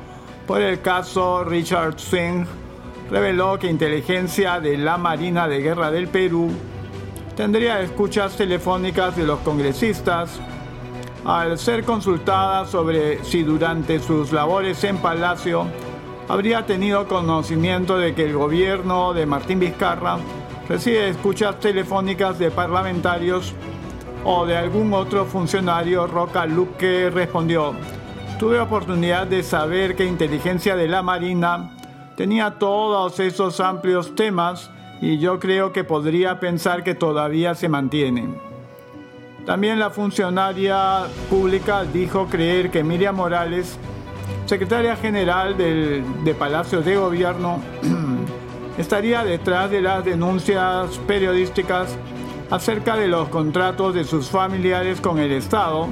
por 0.47 0.59
el 0.59 0.81
caso 0.81 1.43
Richard 1.43 1.99
Swing, 1.99 2.45
reveló 3.11 3.59
que 3.59 3.69
inteligencia 3.69 4.59
de 4.59 4.79
la 4.79 4.97
Marina 4.97 5.47
de 5.47 5.61
Guerra 5.61 5.91
del 5.91 6.07
Perú 6.07 6.49
tendría 7.35 7.81
escuchas 7.81 8.35
telefónicas 8.35 9.15
de 9.15 9.23
los 9.23 9.39
congresistas 9.41 10.39
al 11.23 11.59
ser 11.59 11.83
consultada 11.83 12.65
sobre 12.65 13.23
si 13.23 13.43
durante 13.43 13.99
sus 13.99 14.31
labores 14.31 14.83
en 14.83 14.97
Palacio 14.97 15.67
habría 16.27 16.65
tenido 16.65 17.07
conocimiento 17.07 17.99
de 17.99 18.15
que 18.15 18.25
el 18.25 18.33
gobierno 18.33 19.13
de 19.13 19.27
Martín 19.27 19.59
Vizcarra 19.59 20.17
recibe 20.67 21.09
escuchas 21.09 21.59
telefónicas 21.59 22.39
de 22.39 22.51
parlamentarios 22.51 23.53
o 24.25 24.45
de 24.45 24.57
algún 24.57 24.93
otro 24.93 25.25
funcionario, 25.25 26.07
Roca 26.07 26.45
Luque 26.45 27.09
respondió, 27.09 27.73
tuve 28.39 28.59
oportunidad 28.59 29.27
de 29.27 29.43
saber 29.43 29.95
que 29.95 30.05
inteligencia 30.05 30.75
de 30.75 30.87
la 30.87 31.01
Marina 31.01 31.71
tenía 32.15 32.59
todos 32.59 33.19
esos 33.19 33.59
amplios 33.59 34.15
temas 34.15 34.69
y 35.01 35.19
yo 35.19 35.39
creo 35.39 35.71
que 35.71 35.83
podría 35.83 36.39
pensar 36.39 36.83
que 36.83 36.95
todavía 36.95 37.55
se 37.55 37.69
mantiene. 37.69 38.27
También 39.45 39.79
la 39.79 39.91
funcionaria 39.91 41.05
pública 41.29 41.85
dijo 41.85 42.27
creer 42.27 42.69
que 42.69 42.83
Miriam 42.83 43.15
Morales, 43.15 43.77
secretaria 44.45 44.97
general 44.97 45.55
del, 45.55 46.03
de 46.25 46.35
Palacio 46.35 46.81
de 46.81 46.97
Gobierno, 46.97 47.61
estaría 48.77 49.23
detrás 49.23 49.71
de 49.71 49.81
las 49.81 50.03
denuncias 50.05 50.97
periodísticas 51.07 51.97
acerca 52.49 52.95
de 52.95 53.07
los 53.07 53.29
contratos 53.29 53.93
de 53.93 54.03
sus 54.03 54.29
familiares 54.29 55.01
con 55.01 55.19
el 55.19 55.31
Estado. 55.31 55.87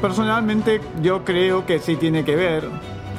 Personalmente 0.00 0.80
yo 1.02 1.24
creo 1.24 1.64
que 1.66 1.78
sí 1.78 1.96
tiene 1.96 2.24
que 2.24 2.36
ver 2.36 2.68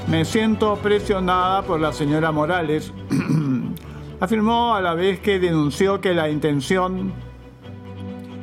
me 0.07 0.23
siento 0.23 0.77
presionada 0.77 1.63
por 1.63 1.81
la 1.81 1.91
señora 1.91 2.31
Morales. 2.31 2.93
Afirmó 4.21 4.73
a 4.73 4.81
la 4.81 4.93
vez 4.93 5.19
que 5.19 5.37
denunció 5.37 5.99
que 5.99 6.13
la 6.13 6.29
intención 6.29 7.11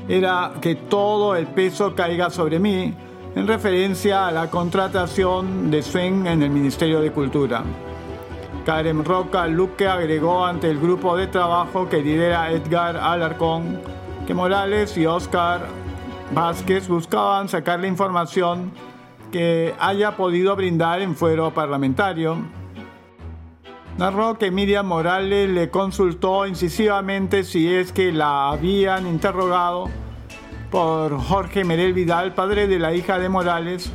era 0.06 0.52
que 0.60 0.74
todo 0.74 1.34
el 1.34 1.46
peso 1.46 1.94
caiga 1.94 2.28
sobre 2.28 2.58
mí 2.58 2.94
en 3.34 3.46
referencia 3.46 4.28
a 4.28 4.30
la 4.30 4.50
contratación 4.50 5.70
de 5.70 5.82
Sven 5.82 6.26
en 6.26 6.42
el 6.42 6.50
Ministerio 6.50 7.00
de 7.00 7.10
Cultura. 7.10 7.64
Karen 8.64 9.04
Roca 9.04 9.46
Luque 9.46 9.86
agregó 9.86 10.44
ante 10.44 10.70
el 10.70 10.80
grupo 10.80 11.16
de 11.16 11.26
trabajo 11.26 11.88
que 11.88 12.00
lidera 12.00 12.50
Edgar 12.50 12.96
Alarcón 12.96 13.78
que 14.26 14.32
Morales 14.32 14.96
y 14.96 15.04
Oscar 15.04 15.66
Vázquez 16.32 16.88
buscaban 16.88 17.48
sacar 17.50 17.80
la 17.80 17.88
información 17.88 18.72
que 19.30 19.74
haya 19.78 20.16
podido 20.16 20.56
brindar 20.56 21.02
en 21.02 21.14
fuero 21.14 21.52
parlamentario. 21.52 22.38
Narró 23.98 24.38
que 24.38 24.50
Miriam 24.50 24.86
Morales 24.86 25.50
le 25.50 25.68
consultó 25.68 26.46
incisivamente 26.46 27.44
si 27.44 27.72
es 27.72 27.92
que 27.92 28.12
la 28.12 28.50
habían 28.50 29.06
interrogado 29.06 29.90
por 30.70 31.18
Jorge 31.18 31.64
Merel 31.64 31.92
Vidal, 31.92 32.34
padre 32.34 32.66
de 32.66 32.78
la 32.78 32.94
hija 32.94 33.18
de 33.18 33.28
Morales. 33.28 33.92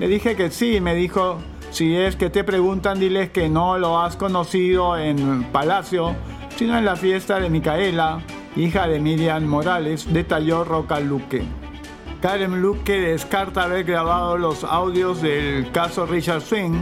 Le 0.00 0.08
dije 0.08 0.34
que 0.34 0.50
sí, 0.50 0.80
me 0.80 0.94
dijo, 0.94 1.38
si 1.70 1.96
es 1.96 2.16
que 2.16 2.30
te 2.30 2.44
preguntan, 2.44 2.98
diles 2.98 3.30
que 3.30 3.48
no 3.48 3.78
lo 3.78 4.00
has 4.00 4.16
conocido 4.16 4.96
en 4.96 5.44
Palacio, 5.52 6.14
sino 6.56 6.76
en 6.76 6.84
la 6.84 6.96
fiesta 6.96 7.38
de 7.38 7.50
Micaela, 7.50 8.20
hija 8.56 8.88
de 8.88 8.98
Miriam 9.00 9.44
Morales, 9.44 10.12
detalló 10.12 10.64
Roca 10.64 10.98
Luque. 11.00 11.44
Karen 12.20 12.60
Luque 12.60 13.00
descarta 13.00 13.64
haber 13.64 13.84
grabado 13.84 14.36
los 14.36 14.64
audios 14.64 15.22
del 15.22 15.70
caso 15.70 16.04
Richard 16.04 16.40
Swing. 16.40 16.80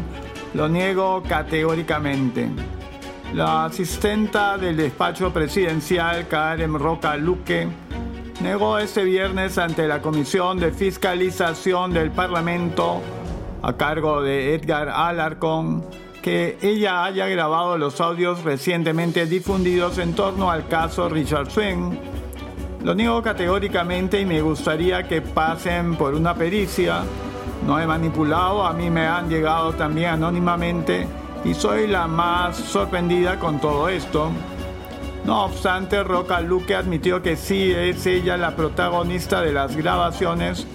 Lo 0.55 0.67
niego 0.67 1.23
categóricamente. 1.29 2.49
La 3.35 3.67
asistenta 3.67 4.57
del 4.57 4.79
despacho 4.79 5.33
presidencial, 5.35 6.27
Karen 6.29 6.79
Roca 6.79 7.17
Luque, 7.17 7.69
negó 8.41 8.79
este 8.79 9.05
viernes 9.05 9.59
ante 9.59 9.87
la 9.87 10.01
Comisión 10.01 10.59
de 10.59 10.71
Fiscalización 10.73 11.93
del 11.93 12.11
Parlamento, 12.13 13.03
a 13.63 13.73
cargo 13.75 14.23
de 14.23 14.55
Edgar 14.55 14.89
Alarcón, 14.89 15.85
que 16.23 16.59
ella 16.63 17.05
haya 17.05 17.27
grabado 17.29 17.79
los 17.79 18.01
audios 18.01 18.43
recientemente 18.45 19.27
difundidos 19.27 19.99
en 19.99 20.15
torno 20.15 20.51
al 20.51 20.67
caso 20.69 21.09
Richard. 21.09 21.49
Lo 22.83 22.95
niego 22.95 23.23
categóricamente 23.23 24.21
y 24.21 24.27
me 24.27 24.41
gustaría 24.41 25.09
que 25.09 25.21
pasen 25.23 25.97
por 25.97 26.15
una 26.15 26.35
pericia. 26.35 27.03
No 27.67 27.81
he 27.81 27.87
manipulado, 27.87 28.65
a 28.65 28.73
mí 28.73 28.91
me 28.91 29.07
han 29.07 29.29
llegado 29.29 29.73
también 29.73 30.11
anónimamente 30.11 31.07
y 31.45 31.55
soy 31.55 31.87
la 31.87 32.07
más 32.07 32.57
sorprendida 32.57 33.39
con 33.39 33.61
todo 33.61 33.89
esto. 33.89 34.31
No 35.25 35.47
obstante, 35.47 36.05
Roca 36.05 36.41
Luque 36.41 36.77
admitió 36.77 37.23
que 37.23 37.37
sí 37.37 37.73
es 37.73 38.07
ella 38.07 38.37
la 38.37 38.55
protagonista 38.55 39.41
de 39.41 39.53
las 39.53 39.77
grabaciones, 39.77 40.67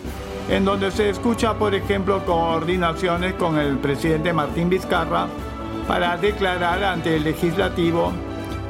en 0.51 0.65
donde 0.65 0.91
se 0.91 1.09
escucha, 1.09 1.53
por 1.53 1.73
ejemplo, 1.73 2.25
coordinaciones 2.25 3.35
con 3.35 3.57
el 3.57 3.77
presidente 3.77 4.33
Martín 4.33 4.69
Vizcarra 4.69 5.27
para 5.87 6.17
declarar 6.17 6.83
ante 6.83 7.15
el 7.15 7.23
legislativo 7.23 8.11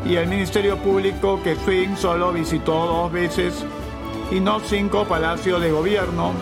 y 0.06 0.16
el 0.16 0.28
Ministerio 0.28 0.78
Público 0.78 1.42
que 1.44 1.56
Swing 1.56 1.96
solo 1.96 2.34
visitó 2.34 2.86
dos 2.86 3.12
veces 3.12 3.66
y 4.30 4.40
no 4.40 4.60
cinco 4.60 5.06
palacios 5.06 5.60
de 5.60 5.72
gobierno. 5.72 6.34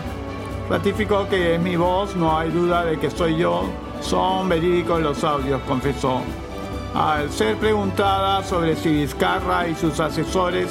Ratificó 0.68 1.26
que 1.26 1.54
es 1.54 1.60
mi 1.60 1.74
voz, 1.74 2.14
no 2.16 2.38
hay 2.38 2.50
duda 2.50 2.84
de 2.84 2.98
que 2.98 3.10
soy 3.10 3.38
yo, 3.38 3.64
son 4.02 4.46
verídicos 4.46 5.00
los 5.00 5.24
audios, 5.24 5.62
confesó. 5.62 6.20
Al 6.94 7.30
ser 7.30 7.56
preguntada 7.56 8.44
sobre 8.44 8.76
si 8.76 8.90
Vizcarra 8.90 9.68
y 9.68 9.74
sus 9.74 10.00
asesores 10.00 10.68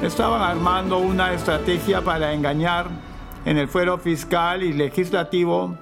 estaban 0.00 0.40
armando 0.40 0.98
una 0.98 1.32
estrategia 1.34 2.00
para 2.00 2.32
engañar 2.32 3.07
en 3.48 3.56
el 3.56 3.66
fuero 3.66 3.96
fiscal 3.96 4.62
y 4.62 4.74
legislativo, 4.74 5.74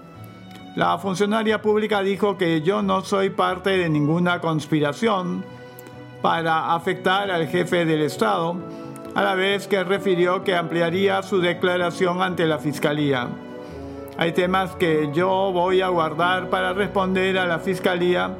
la 0.76 0.98
funcionaria 0.98 1.60
pública 1.60 2.00
dijo 2.00 2.38
que 2.38 2.62
yo 2.62 2.80
no 2.80 3.02
soy 3.02 3.30
parte 3.30 3.70
de 3.70 3.88
ninguna 3.88 4.40
conspiración 4.40 5.44
para 6.22 6.76
afectar 6.76 7.28
al 7.28 7.48
jefe 7.48 7.84
del 7.84 8.02
Estado, 8.02 8.54
a 9.16 9.20
la 9.20 9.34
vez 9.34 9.66
que 9.66 9.82
refirió 9.82 10.44
que 10.44 10.54
ampliaría 10.54 11.24
su 11.24 11.40
declaración 11.40 12.22
ante 12.22 12.46
la 12.46 12.58
Fiscalía. 12.58 13.30
Hay 14.16 14.30
temas 14.30 14.76
que 14.76 15.10
yo 15.12 15.50
voy 15.52 15.80
a 15.80 15.88
guardar 15.88 16.48
para 16.48 16.72
responder 16.72 17.36
a 17.36 17.46
la 17.46 17.58
Fiscalía. 17.58 18.36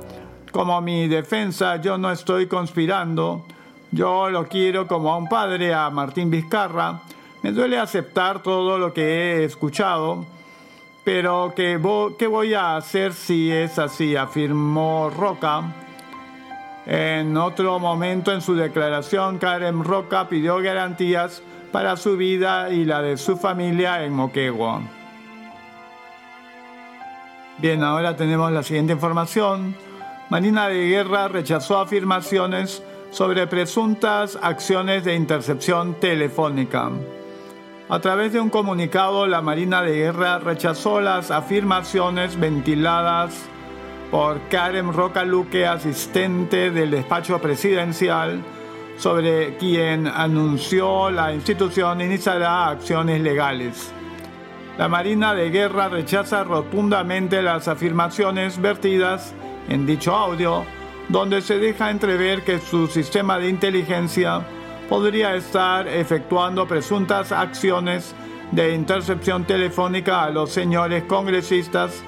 Como 0.52 0.80
mi 0.80 1.08
defensa, 1.08 1.80
yo 1.80 1.98
no 1.98 2.12
estoy 2.12 2.46
conspirando. 2.46 3.44
Yo 3.90 4.30
lo 4.30 4.46
quiero 4.46 4.86
como 4.86 5.12
a 5.12 5.16
un 5.16 5.28
padre, 5.28 5.74
a 5.74 5.90
Martín 5.90 6.30
Vizcarra. 6.30 7.00
Me 7.46 7.52
duele 7.52 7.78
aceptar 7.78 8.42
todo 8.42 8.76
lo 8.76 8.92
que 8.92 9.02
he 9.04 9.44
escuchado. 9.44 10.26
Pero 11.04 11.52
¿qué, 11.54 11.80
¿qué 12.18 12.26
voy 12.26 12.54
a 12.54 12.74
hacer 12.74 13.12
si 13.12 13.52
es 13.52 13.78
así? 13.78 14.16
afirmó 14.16 15.10
Roca. 15.16 15.62
En 16.86 17.36
otro 17.36 17.78
momento 17.78 18.32
en 18.32 18.40
su 18.40 18.56
declaración, 18.56 19.38
Karen 19.38 19.84
Roca 19.84 20.28
pidió 20.28 20.60
garantías 20.60 21.40
para 21.70 21.96
su 21.96 22.16
vida 22.16 22.70
y 22.70 22.84
la 22.84 23.00
de 23.00 23.16
su 23.16 23.36
familia 23.36 24.02
en 24.02 24.12
Moquegua. 24.12 24.82
Bien, 27.58 27.84
ahora 27.84 28.16
tenemos 28.16 28.50
la 28.50 28.64
siguiente 28.64 28.94
información. 28.94 29.76
Marina 30.30 30.66
de 30.66 30.88
Guerra 30.88 31.28
rechazó 31.28 31.78
afirmaciones 31.78 32.82
sobre 33.12 33.46
presuntas 33.46 34.36
acciones 34.42 35.04
de 35.04 35.14
intercepción 35.14 35.94
telefónica. 36.00 36.90
A 37.88 38.00
través 38.00 38.32
de 38.32 38.40
un 38.40 38.50
comunicado, 38.50 39.28
la 39.28 39.42
Marina 39.42 39.80
de 39.80 39.94
Guerra 39.94 40.40
rechazó 40.40 41.00
las 41.00 41.30
afirmaciones 41.30 42.36
ventiladas 42.38 43.46
por 44.10 44.40
Karen 44.48 44.92
Roca 44.92 45.24
asistente 45.70 46.72
del 46.72 46.90
despacho 46.90 47.40
presidencial, 47.40 48.42
sobre 48.98 49.56
quien 49.58 50.08
anunció 50.08 51.12
la 51.12 51.32
institución 51.32 52.00
iniciará 52.00 52.70
acciones 52.70 53.20
legales. 53.20 53.92
La 54.78 54.88
Marina 54.88 55.32
de 55.32 55.50
Guerra 55.50 55.88
rechaza 55.88 56.42
rotundamente 56.42 57.40
las 57.40 57.68
afirmaciones 57.68 58.60
vertidas 58.60 59.32
en 59.68 59.86
dicho 59.86 60.12
audio, 60.12 60.64
donde 61.08 61.40
se 61.40 61.60
deja 61.60 61.92
entrever 61.92 62.42
que 62.42 62.58
su 62.58 62.88
sistema 62.88 63.38
de 63.38 63.48
inteligencia 63.48 64.44
podría 64.88 65.34
estar 65.34 65.88
efectuando 65.88 66.66
presuntas 66.66 67.32
acciones 67.32 68.14
de 68.52 68.74
intercepción 68.74 69.44
telefónica 69.44 70.24
a 70.24 70.30
los 70.30 70.50
señores 70.50 71.04
congresistas, 71.04 72.02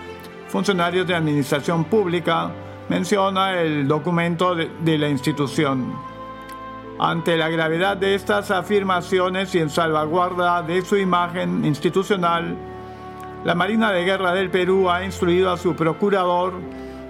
funcionarios 0.48 1.06
de 1.06 1.14
administración 1.14 1.84
pública, 1.84 2.52
menciona 2.88 3.60
el 3.60 3.86
documento 3.86 4.54
de, 4.54 4.98
la 4.98 5.08
institución. 5.08 5.92
Ante 7.00 7.36
la 7.36 7.48
gravedad 7.48 7.96
de 7.96 8.14
estas 8.14 8.50
afirmaciones 8.50 9.54
y 9.54 9.58
en 9.58 9.70
salvaguarda 9.70 10.62
de 10.62 10.82
su 10.82 10.96
imagen 10.96 11.64
institucional, 11.64 12.56
la 13.44 13.54
Marina 13.54 13.92
de 13.92 14.04
Guerra 14.04 14.32
del 14.32 14.50
Perú 14.50 14.90
ha 14.90 15.04
instruido 15.04 15.52
a 15.52 15.56
su 15.56 15.76
procurador 15.76 16.54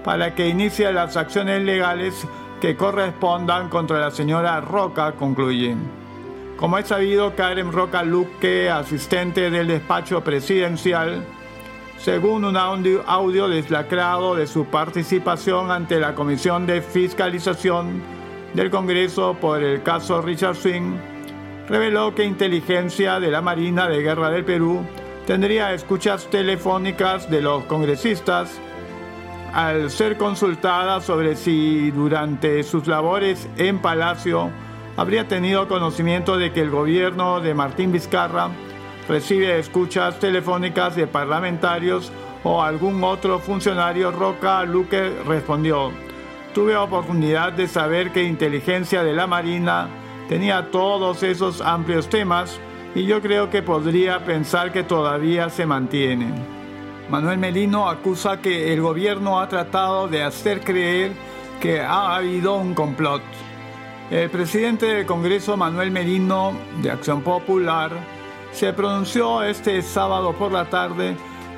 para 0.05 0.35
que 0.35 0.49
inicie 0.49 0.93
las 0.93 1.17
acciones 1.17 1.63
legales 1.63 2.27
que 2.61 2.77
correspondan 2.77 3.69
contra 3.69 3.99
la 3.99 4.11
señora 4.11 4.61
Roca, 4.61 5.13
concluye. 5.13 5.77
Como 6.57 6.79
es 6.79 6.89
sabido, 6.89 7.37
Karen 7.37 7.73
Roca 7.73 8.03
Luque, 8.03 8.69
asistente 8.69 9.51
del 9.51 9.69
despacho 9.69 10.23
presidencial, 10.25 11.25
según 11.99 12.45
un 12.45 12.57
audio, 12.57 13.03
audio 13.07 13.49
deslacrado 13.49 14.35
de 14.35 14.47
su 14.47 14.65
participación 14.67 15.71
ante 15.71 16.01
la 16.01 16.15
Comisión 16.15 16.67
de 16.67 16.83
Fiscalización 16.83 18.03
del 18.55 18.71
Congreso 18.71 19.37
por 19.41 19.63
el 19.63 19.83
caso 19.83 20.23
Richard 20.23 20.57
Swing 20.57 20.97
reveló 21.69 22.15
que 22.15 22.25
inteligencia 22.25 23.21
de 23.21 23.31
la 23.31 23.43
Marina 23.43 23.89
de 23.89 24.03
Guerra 24.03 24.31
del 24.31 24.45
Perú 24.45 24.85
tendría 25.27 25.75
escuchas 25.75 26.29
telefónicas 26.31 27.31
de 27.31 27.43
los 27.43 27.65
congresistas 27.65 28.59
al 29.53 29.91
ser 29.91 30.17
consultada 30.17 31.01
sobre 31.01 31.37
si 31.37 31.91
durante 31.91 32.63
sus 32.63 32.87
labores 32.87 33.49
en 33.57 33.79
Palacio 33.79 34.51
habría 34.97 35.29
tenido 35.29 35.69
conocimiento 35.69 36.37
de 36.37 36.53
que 36.53 36.61
el 36.61 36.71
gobierno 36.71 37.41
de 37.41 37.55
Martín 37.55 37.93
Vizcarra 37.93 38.51
recibe 39.09 39.59
escuchas 39.59 40.19
telefónicas 40.19 40.97
de 40.97 41.07
parlamentarios 41.07 42.13
o 42.45 42.63
algún 42.63 43.03
otro 43.03 43.39
funcionario, 43.39 44.11
Roca 44.11 44.65
Luque 44.65 45.13
respondió, 45.27 45.91
tuve 46.55 46.77
oportunidad 46.77 47.53
de 47.53 47.69
saber 47.69 48.11
que 48.13 48.25
inteligencia 48.25 49.03
de 49.03 49.13
la 49.13 49.27
Marina 49.27 49.89
tenía 50.29 50.71
todos 50.71 51.23
esos 51.23 51.61
amplios 51.61 52.09
temas 52.09 52.61
y 52.95 53.07
yo 53.07 53.21
creo 53.21 53.51
que 53.51 53.63
podría 53.63 54.25
pensar 54.25 54.73
que 54.73 54.83
todavía 54.83 55.51
se 55.51 55.67
mantienen. 55.67 56.58
Manuel 57.11 57.39
Melino 57.39 57.89
acusa 57.89 58.41
que 58.41 58.73
el 58.73 58.83
gobierno 58.83 59.41
ha 59.41 59.49
tratado 59.49 60.09
de 60.09 60.23
hacer 60.23 60.61
creer 60.61 61.13
que 61.61 61.81
ha 61.81 62.17
habido 62.17 62.57
un 62.57 62.75
complot. 62.75 63.23
El 64.11 64.31
presidente 64.31 64.87
del 64.87 65.07
Congreso, 65.07 65.57
Manuel 65.57 65.91
Merino, 65.91 66.53
de 66.83 66.91
Acción 66.91 67.23
Popular, 67.23 67.91
se 68.53 68.73
pronunció 68.73 69.43
este 69.43 69.81
sábado 69.83 70.33
por 70.35 70.53
la 70.53 70.67
tarde 70.67 71.17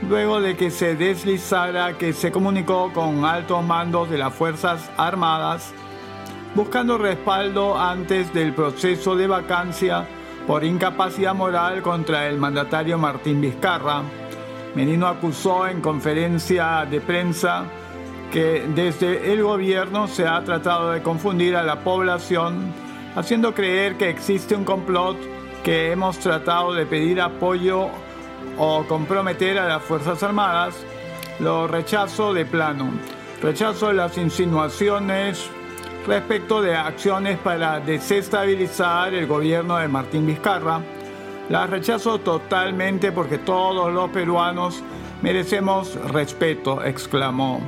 luego 0.08 0.40
de 0.40 0.56
que 0.56 0.70
se 0.70 0.94
deslizara 0.94 1.98
que 1.98 2.12
se 2.12 2.32
comunicó 2.32 2.92
con 2.92 3.24
altos 3.24 3.64
mandos 3.64 4.08
de 4.08 4.18
las 4.18 4.32
Fuerzas 4.32 4.90
Armadas 4.96 5.74
buscando 6.54 6.98
respaldo 6.98 7.78
antes 7.78 8.32
del 8.32 8.54
proceso 8.54 9.14
de 9.14 9.26
vacancia 9.26 10.06
por 10.46 10.64
incapacidad 10.64 11.34
moral 11.34 11.82
contra 11.82 12.28
el 12.28 12.38
mandatario 12.38 12.98
Martín 12.98 13.40
Vizcarra. 13.40 14.02
Menino 14.74 15.09
acusó 15.09 15.66
en 15.66 15.80
conferencia 15.80 16.87
de 16.88 17.00
prensa 17.00 17.64
que 18.33 18.64
desde 18.74 19.33
el 19.33 19.42
gobierno 19.42 20.06
se 20.06 20.26
ha 20.26 20.42
tratado 20.44 20.92
de 20.92 21.02
confundir 21.02 21.56
a 21.56 21.64
la 21.64 21.83
población, 21.83 22.72
haciendo 23.16 23.52
creer 23.54 23.96
que 23.96 24.09
existe 24.09 24.54
un 24.54 24.64
complot 24.64 25.16
que 25.64 25.90
hemos 25.90 26.18
tratado 26.18 26.72
de 26.72 26.87
pedir 26.87 27.20
apoyo 27.20 27.88
o 28.56 28.85
comprometer 28.87 29.59
a 29.59 29.66
las 29.66 29.83
Fuerzas 29.83 30.22
Armadas, 30.22 30.74
lo 31.40 31.66
rechazo 31.66 32.33
de 32.33 32.44
plano. 32.46 32.90
Rechazo 33.42 33.92
las 33.92 34.16
insinuaciones 34.18 35.50
respecto 36.06 36.62
de 36.62 36.76
acciones 36.76 37.38
para 37.38 37.80
desestabilizar 37.80 39.14
el 39.14 39.26
gobierno 39.26 39.76
de 39.78 39.88
Martín 39.88 40.26
Vizcarra. 40.26 40.80
Las 41.50 41.68
rechazo 41.68 42.20
totalmente 42.20 43.10
porque 43.10 43.38
todos 43.38 43.92
los 43.92 44.08
peruanos 44.10 44.84
merecemos 45.20 45.96
respeto, 46.12 46.84
exclamó. 46.84 47.60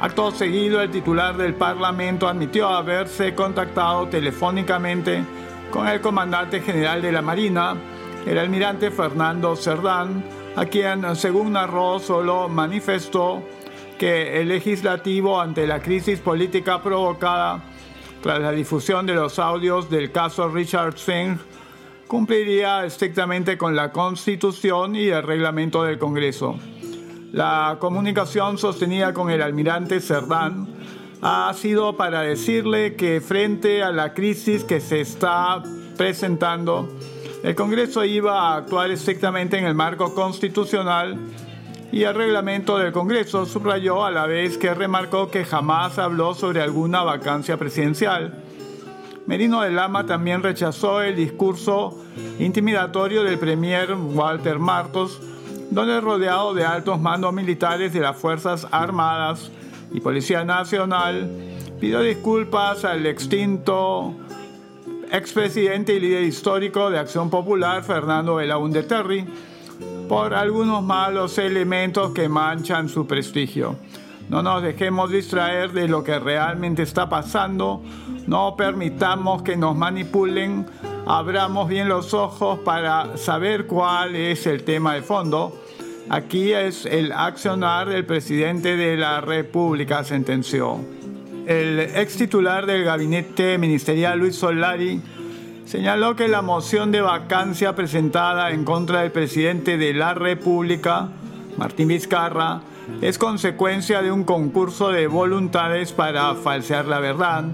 Acto 0.00 0.30
seguido, 0.30 0.80
el 0.80 0.90
titular 0.90 1.36
del 1.36 1.52
Parlamento 1.52 2.26
admitió 2.26 2.68
haberse 2.68 3.34
contactado 3.34 4.08
telefónicamente 4.08 5.22
con 5.70 5.86
el 5.88 6.00
comandante 6.00 6.62
general 6.62 7.02
de 7.02 7.12
la 7.12 7.20
Marina, 7.20 7.76
el 8.24 8.38
almirante 8.38 8.90
Fernando 8.90 9.56
Cerdán, 9.56 10.24
a 10.56 10.64
quien, 10.64 11.14
según 11.14 11.52
narró, 11.52 11.98
solo 11.98 12.48
manifestó 12.48 13.42
que 13.98 14.40
el 14.40 14.48
legislativo, 14.48 15.38
ante 15.38 15.66
la 15.66 15.80
crisis 15.82 16.18
política 16.18 16.82
provocada 16.82 17.60
tras 18.22 18.40
la 18.40 18.52
difusión 18.52 19.04
de 19.04 19.12
los 19.12 19.38
audios 19.38 19.90
del 19.90 20.10
caso 20.10 20.48
Richard 20.48 20.96
Singh, 20.96 21.38
cumpliría 22.12 22.84
estrictamente 22.84 23.56
con 23.56 23.74
la 23.74 23.90
Constitución 23.90 24.94
y 24.94 25.06
el 25.06 25.22
reglamento 25.22 25.82
del 25.82 25.98
Congreso. 25.98 26.58
La 27.32 27.78
comunicación 27.80 28.58
sostenida 28.58 29.14
con 29.14 29.30
el 29.30 29.40
almirante 29.40 29.98
Cerdán 29.98 30.68
ha 31.22 31.50
sido 31.54 31.96
para 31.96 32.20
decirle 32.20 32.96
que 32.96 33.22
frente 33.22 33.82
a 33.82 33.92
la 33.92 34.12
crisis 34.12 34.62
que 34.62 34.78
se 34.78 35.00
está 35.00 35.62
presentando, 35.96 36.86
el 37.42 37.54
Congreso 37.54 38.04
iba 38.04 38.40
a 38.40 38.56
actuar 38.58 38.90
estrictamente 38.90 39.56
en 39.56 39.64
el 39.64 39.74
marco 39.74 40.14
constitucional 40.14 41.16
y 41.92 42.02
el 42.02 42.14
reglamento 42.14 42.76
del 42.76 42.92
Congreso 42.92 43.46
subrayó 43.46 44.04
a 44.04 44.10
la 44.10 44.26
vez 44.26 44.58
que 44.58 44.74
remarcó 44.74 45.30
que 45.30 45.46
jamás 45.46 45.98
habló 45.98 46.34
sobre 46.34 46.60
alguna 46.60 47.04
vacancia 47.04 47.56
presidencial. 47.56 48.51
Merino 49.26 49.62
de 49.62 49.70
Lama 49.70 50.04
también 50.04 50.42
rechazó 50.42 51.00
el 51.02 51.16
discurso 51.16 51.98
intimidatorio 52.38 53.22
del 53.22 53.38
premier 53.38 53.94
Walter 53.94 54.58
Martos, 54.58 55.20
donde 55.70 56.00
rodeado 56.00 56.54
de 56.54 56.64
altos 56.64 57.00
mandos 57.00 57.32
militares 57.32 57.92
de 57.92 58.00
las 58.00 58.16
Fuerzas 58.16 58.66
Armadas 58.70 59.50
y 59.92 60.00
Policía 60.00 60.44
Nacional, 60.44 61.30
pidió 61.80 62.00
disculpas 62.00 62.84
al 62.84 63.06
extinto 63.06 64.14
expresidente 65.12 65.94
y 65.94 66.00
líder 66.00 66.24
histórico 66.24 66.90
de 66.90 66.98
Acción 66.98 67.30
Popular, 67.30 67.84
Fernando 67.84 68.36
Belaúnde 68.36 68.82
Terry, 68.82 69.24
por 70.08 70.34
algunos 70.34 70.82
malos 70.82 71.38
elementos 71.38 72.12
que 72.12 72.28
manchan 72.28 72.88
su 72.88 73.06
prestigio. 73.06 73.76
No 74.32 74.42
nos 74.42 74.62
dejemos 74.62 75.10
distraer 75.10 75.72
de 75.72 75.86
lo 75.88 76.02
que 76.02 76.18
realmente 76.18 76.82
está 76.82 77.06
pasando, 77.06 77.82
no 78.26 78.56
permitamos 78.56 79.42
que 79.42 79.58
nos 79.58 79.76
manipulen, 79.76 80.64
abramos 81.06 81.68
bien 81.68 81.86
los 81.86 82.14
ojos 82.14 82.58
para 82.60 83.18
saber 83.18 83.66
cuál 83.66 84.16
es 84.16 84.46
el 84.46 84.64
tema 84.64 84.94
de 84.94 85.02
fondo. 85.02 85.60
Aquí 86.08 86.54
es 86.54 86.86
el 86.86 87.12
accionar 87.12 87.90
del 87.90 88.06
presidente 88.06 88.74
de 88.74 88.96
la 88.96 89.20
República, 89.20 90.02
sentenció. 90.02 90.78
El 91.46 91.80
ex 91.80 92.16
titular 92.16 92.64
del 92.64 92.84
gabinete 92.84 93.58
ministerial, 93.58 94.18
Luis 94.18 94.36
Solari, 94.36 95.02
señaló 95.66 96.16
que 96.16 96.26
la 96.26 96.40
moción 96.40 96.90
de 96.90 97.02
vacancia 97.02 97.74
presentada 97.74 98.50
en 98.52 98.64
contra 98.64 99.02
del 99.02 99.12
presidente 99.12 99.76
de 99.76 99.92
la 99.92 100.14
República, 100.14 101.10
Martín 101.56 101.88
Vizcarra, 101.88 102.60
es 103.00 103.18
consecuencia 103.18 104.02
de 104.02 104.10
un 104.10 104.24
concurso 104.24 104.90
de 104.90 105.06
voluntades 105.06 105.92
para 105.92 106.34
falsear 106.34 106.86
la 106.86 107.00
verdad. 107.00 107.44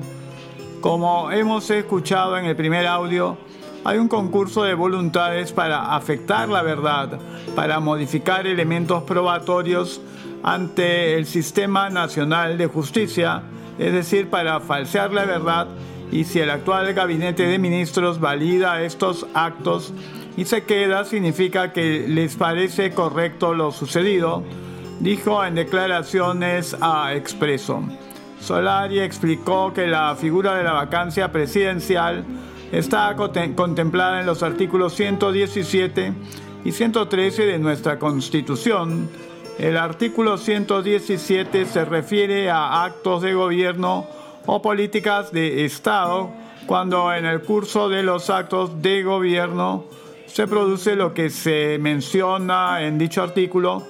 Como 0.81 1.31
hemos 1.31 1.69
escuchado 1.71 2.39
en 2.39 2.47
el 2.47 2.57
primer 2.57 2.87
audio, 2.87 3.37
hay 3.85 3.99
un 3.99 4.09
concurso 4.09 4.63
de 4.65 4.75
voluntades 4.75 5.53
para 5.53 5.95
afectar 5.95 6.49
la 6.49 6.63
verdad, 6.63 7.19
para 7.55 7.81
modificar 7.81 8.47
elementos 8.47 9.03
probatorios 9.03 10.01
ante 10.43 11.17
el 11.17 11.27
Sistema 11.27 11.91
Nacional 11.91 12.59
de 12.59 12.67
Justicia, 12.67 13.43
es 13.79 13.93
decir, 13.93 14.29
para 14.29 14.61
falsear 14.61 15.13
la 15.13 15.25
verdad 15.25 15.69
y 16.11 16.25
si 16.25 16.41
el 16.41 16.51
actual 16.51 16.93
gabinete 16.95 17.47
de 17.47 17.59
ministros 17.59 18.19
valida 18.19 18.83
estos 18.83 19.27
actos 19.35 19.93
y 20.39 20.45
se 20.45 20.63
queda, 20.63 21.05
significa 21.05 21.73
que 21.73 22.07
les 22.07 22.37
parece 22.37 22.93
correcto 22.93 23.55
lo 23.55 23.73
sucedido, 23.73 24.45
dijo 25.01 25.45
en 25.45 25.57
declaraciones 25.57 26.77
a 26.81 27.13
Expreso. 27.17 27.83
Solari 28.41 29.01
explicó 29.01 29.73
que 29.75 29.89
la 29.89 30.15
figura 30.15 30.55
de 30.55 30.63
la 30.63 30.75
vacancia 30.75 31.33
presidencial 31.33 32.25
está 32.71 33.17
contemplada 33.17 34.21
en 34.21 34.27
los 34.27 34.45
artículos 34.45 34.95
117 34.95 36.13
y 36.65 36.71
113 36.71 37.45
de 37.45 37.59
nuestra 37.59 37.99
Constitución. 37.99 39.11
El 39.59 39.77
artículo 39.77 40.39
117 40.39 41.67
se 41.67 41.85
refiere 41.85 42.49
a 42.49 42.85
actos 42.85 43.23
de 43.23 43.35
gobierno 43.35 44.07
o 44.47 44.63
políticas 44.63 45.33
de 45.33 45.65
Estado 45.65 46.31
cuando 46.69 47.13
en 47.13 47.27
el 47.27 47.41
curso 47.41 47.89
de 47.89 48.05
los 48.05 48.31
actos 48.31 48.81
de 48.81 49.03
gobierno 49.03 49.99
se 50.29 50.47
produce 50.47 50.95
lo 50.95 51.15
que 51.15 51.31
se 51.31 51.79
menciona 51.81 52.83
en 52.83 52.99
dicho 52.99 53.23
artículo, 53.23 53.87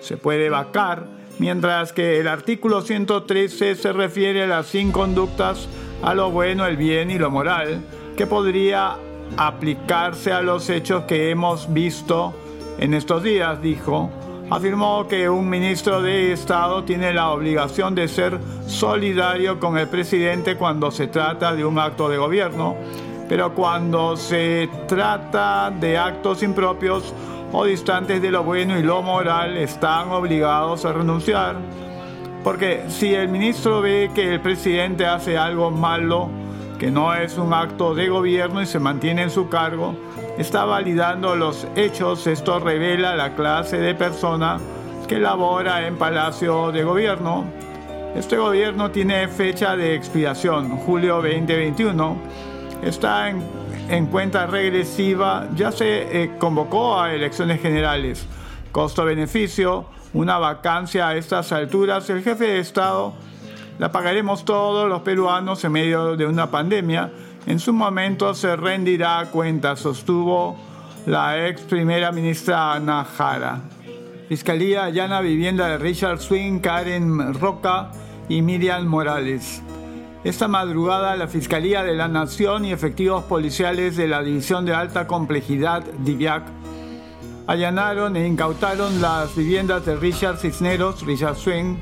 se 0.00 0.16
puede 0.16 0.48
vacar, 0.50 1.06
mientras 1.38 1.92
que 1.92 2.20
el 2.20 2.28
artículo 2.28 2.82
113 2.82 3.74
se 3.74 3.92
refiere 3.92 4.44
a 4.44 4.46
las 4.46 4.74
inconductas 4.74 5.68
a 6.02 6.14
lo 6.14 6.30
bueno, 6.30 6.66
el 6.66 6.76
bien 6.76 7.10
y 7.10 7.18
lo 7.18 7.30
moral, 7.30 7.82
que 8.16 8.26
podría 8.26 8.96
aplicarse 9.36 10.32
a 10.32 10.42
los 10.42 10.70
hechos 10.70 11.04
que 11.04 11.30
hemos 11.30 11.72
visto 11.72 12.34
en 12.78 12.94
estos 12.94 13.22
días, 13.22 13.60
dijo. 13.60 14.10
Afirmó 14.50 15.06
que 15.08 15.28
un 15.28 15.50
ministro 15.50 16.00
de 16.00 16.32
Estado 16.32 16.84
tiene 16.84 17.12
la 17.12 17.30
obligación 17.30 17.94
de 17.94 18.08
ser 18.08 18.38
solidario 18.66 19.60
con 19.60 19.76
el 19.76 19.88
presidente 19.88 20.56
cuando 20.56 20.90
se 20.90 21.08
trata 21.08 21.54
de 21.54 21.66
un 21.66 21.78
acto 21.78 22.08
de 22.08 22.16
gobierno, 22.16 22.76
pero 23.28 23.54
cuando 23.54 24.16
se 24.16 24.68
trata 24.86 25.70
de 25.70 25.98
actos 25.98 26.42
impropios 26.42 27.14
o 27.52 27.64
distantes 27.64 28.22
de 28.22 28.30
lo 28.30 28.42
bueno 28.42 28.78
y 28.78 28.82
lo 28.82 29.02
moral, 29.02 29.56
están 29.56 30.10
obligados 30.10 30.84
a 30.84 30.92
renunciar. 30.92 31.56
Porque 32.44 32.84
si 32.88 33.14
el 33.14 33.28
ministro 33.28 33.80
ve 33.80 34.10
que 34.14 34.34
el 34.34 34.40
presidente 34.40 35.06
hace 35.06 35.36
algo 35.36 35.70
malo, 35.70 36.30
que 36.78 36.90
no 36.90 37.14
es 37.14 37.36
un 37.36 37.52
acto 37.52 37.94
de 37.94 38.08
gobierno 38.08 38.62
y 38.62 38.66
se 38.66 38.78
mantiene 38.78 39.22
en 39.22 39.30
su 39.30 39.48
cargo, 39.48 39.96
está 40.38 40.64
validando 40.64 41.34
los 41.36 41.66
hechos. 41.74 42.26
Esto 42.26 42.60
revela 42.60 43.16
la 43.16 43.34
clase 43.34 43.78
de 43.78 43.94
persona 43.94 44.58
que 45.08 45.18
labora 45.18 45.86
en 45.86 45.96
Palacio 45.96 46.70
de 46.70 46.84
Gobierno. 46.84 47.44
Este 48.14 48.36
gobierno 48.36 48.90
tiene 48.90 49.28
fecha 49.28 49.76
de 49.76 49.94
expiración, 49.94 50.70
julio 50.70 51.16
2021. 51.16 52.16
Está 52.82 53.30
en, 53.30 54.06
cuenta 54.06 54.46
regresiva, 54.46 55.48
ya 55.54 55.72
se 55.72 56.22
eh, 56.22 56.30
convocó 56.38 57.00
a 57.00 57.12
elecciones 57.12 57.60
generales. 57.60 58.26
Costo-beneficio, 58.72 59.86
una 60.12 60.38
vacancia 60.38 61.08
a 61.08 61.16
estas 61.16 61.52
alturas, 61.52 62.08
el 62.10 62.22
jefe 62.22 62.44
de 62.44 62.58
Estado 62.60 63.14
la 63.78 63.92
pagaremos 63.92 64.44
todos 64.44 64.88
los 64.88 65.02
peruanos 65.02 65.64
en 65.64 65.72
medio 65.72 66.16
de 66.16 66.26
una 66.26 66.50
pandemia 66.50 67.10
en 67.48 67.58
su 67.60 67.72
momento 67.72 68.34
se 68.34 68.56
rendirá 68.56 69.26
cuenta, 69.32 69.74
sostuvo 69.74 70.54
la 71.06 71.48
ex 71.48 71.62
primera 71.62 72.12
ministra 72.12 72.74
Ana 72.74 73.06
Jara. 73.06 73.62
Fiscalía 74.28 74.84
allana 74.84 75.22
vivienda 75.22 75.66
de 75.68 75.78
Richard 75.78 76.20
Swing, 76.20 76.58
Karen 76.58 77.32
Roca 77.40 77.90
y 78.28 78.42
Miriam 78.42 78.84
Morales. 78.84 79.62
Esta 80.28 80.46
madrugada, 80.46 81.16
la 81.16 81.26
Fiscalía 81.26 81.82
de 81.82 81.94
la 81.94 82.06
Nación 82.06 82.66
y 82.66 82.70
efectivos 82.70 83.24
policiales 83.24 83.96
de 83.96 84.08
la 84.08 84.22
División 84.22 84.66
de 84.66 84.74
Alta 84.74 85.06
Complejidad, 85.06 85.82
DIVIAC, 86.00 86.42
allanaron 87.46 88.14
e 88.14 88.26
incautaron 88.26 89.00
las 89.00 89.34
viviendas 89.34 89.86
de 89.86 89.96
Richard 89.96 90.36
Cisneros, 90.36 91.00
Richard 91.06 91.36
Swing, 91.36 91.76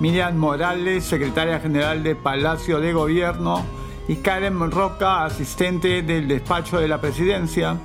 Miriam 0.00 0.34
Morales, 0.38 1.04
secretaria 1.04 1.60
general 1.60 2.02
de 2.02 2.16
Palacio 2.16 2.80
de 2.80 2.94
Gobierno, 2.94 3.62
y 4.08 4.16
Karen 4.16 4.70
Roca, 4.70 5.26
asistente 5.26 6.00
del 6.00 6.28
despacho 6.28 6.80
de 6.80 6.88
la 6.88 6.98
presidencia, 6.98 7.76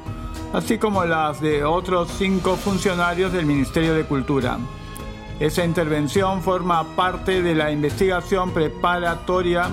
así 0.54 0.78
como 0.78 1.04
las 1.04 1.42
de 1.42 1.66
otros 1.66 2.08
cinco 2.18 2.56
funcionarios 2.56 3.34
del 3.34 3.46
Ministerio 3.46 3.94
de 3.94 4.06
Cultura. 4.06 4.58
Esa 5.42 5.66
intervención 5.66 6.42
forma 6.42 6.96
parte 6.96 7.44
de 7.44 7.54
la 7.54 7.72
investigación 7.72 8.52
preparatoria 8.52 9.70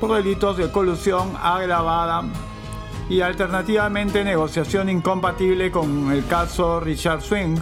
por 0.00 0.14
delitos 0.14 0.56
de 0.56 0.70
colusión 0.70 1.34
agravada 1.42 2.24
y 3.08 3.20
alternativamente 3.20 4.22
negociación 4.24 4.88
incompatible 4.88 5.70
con 5.70 6.12
el 6.12 6.26
caso 6.26 6.80
Richard 6.80 7.22
Swing. 7.22 7.56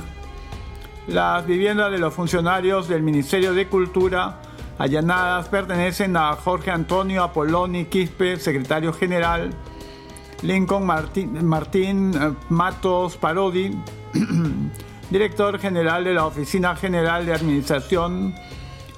Las 1.07 1.47
viviendas 1.47 1.93
de 1.93 1.99
los 1.99 2.13
funcionarios 2.13 2.89
del 2.89 3.03
Ministerio 3.03 3.55
de 3.55 3.69
Cultura 3.69 4.41
allanadas 4.79 5.49
pertenecen 5.49 6.17
a 6.17 6.35
Jorge 6.35 6.71
Antonio 6.71 7.23
Apoloni 7.23 7.87
Quispe, 7.87 8.37
secretario 8.37 8.93
general, 8.93 9.55
Lincoln 10.43 10.85
Martín, 10.85 12.13
eh, 12.15 12.33
Matos 12.49 13.17
Parodi, 13.17 13.77
director 15.11 15.59
general 15.59 16.05
de 16.05 16.15
la 16.15 16.27
Oficina 16.27 16.77
General 16.77 17.25
de 17.25 17.33
Administración, 17.33 18.35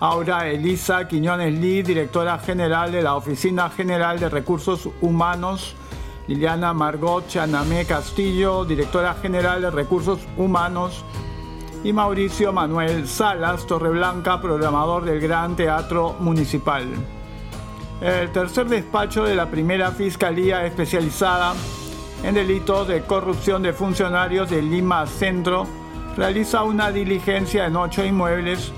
Aura 0.00 0.48
Elisa 0.48 1.08
Quiñones 1.08 1.58
Lee, 1.58 1.82
directora 1.82 2.38
general 2.38 2.92
de 2.92 3.02
la 3.02 3.16
Oficina 3.16 3.68
General 3.68 4.20
de 4.20 4.28
Recursos 4.28 4.88
Humanos, 5.00 5.74
Liliana 6.28 6.72
Margot 6.72 7.26
Chanamé 7.26 7.84
Castillo, 7.84 8.64
directora 8.64 9.14
general 9.14 9.60
de 9.62 9.70
Recursos 9.72 10.20
Humanos, 10.36 11.04
y 11.82 11.92
Mauricio 11.92 12.52
Manuel 12.52 13.08
Salas 13.08 13.66
Torreblanca, 13.66 14.40
programador 14.40 15.04
del 15.04 15.20
Gran 15.20 15.56
Teatro 15.56 16.14
Municipal. 16.20 16.86
El 18.00 18.30
tercer 18.30 18.68
despacho 18.68 19.24
de 19.24 19.34
la 19.34 19.50
primera 19.50 19.90
Fiscalía 19.90 20.64
especializada 20.64 21.54
en 22.22 22.36
delitos 22.36 22.86
de 22.86 23.02
corrupción 23.02 23.64
de 23.64 23.72
funcionarios 23.72 24.48
de 24.48 24.62
Lima 24.62 25.06
Centro 25.08 25.66
realiza 26.16 26.62
una 26.62 26.92
diligencia 26.92 27.66
en 27.66 27.74
ocho 27.76 28.04
inmuebles 28.04 28.72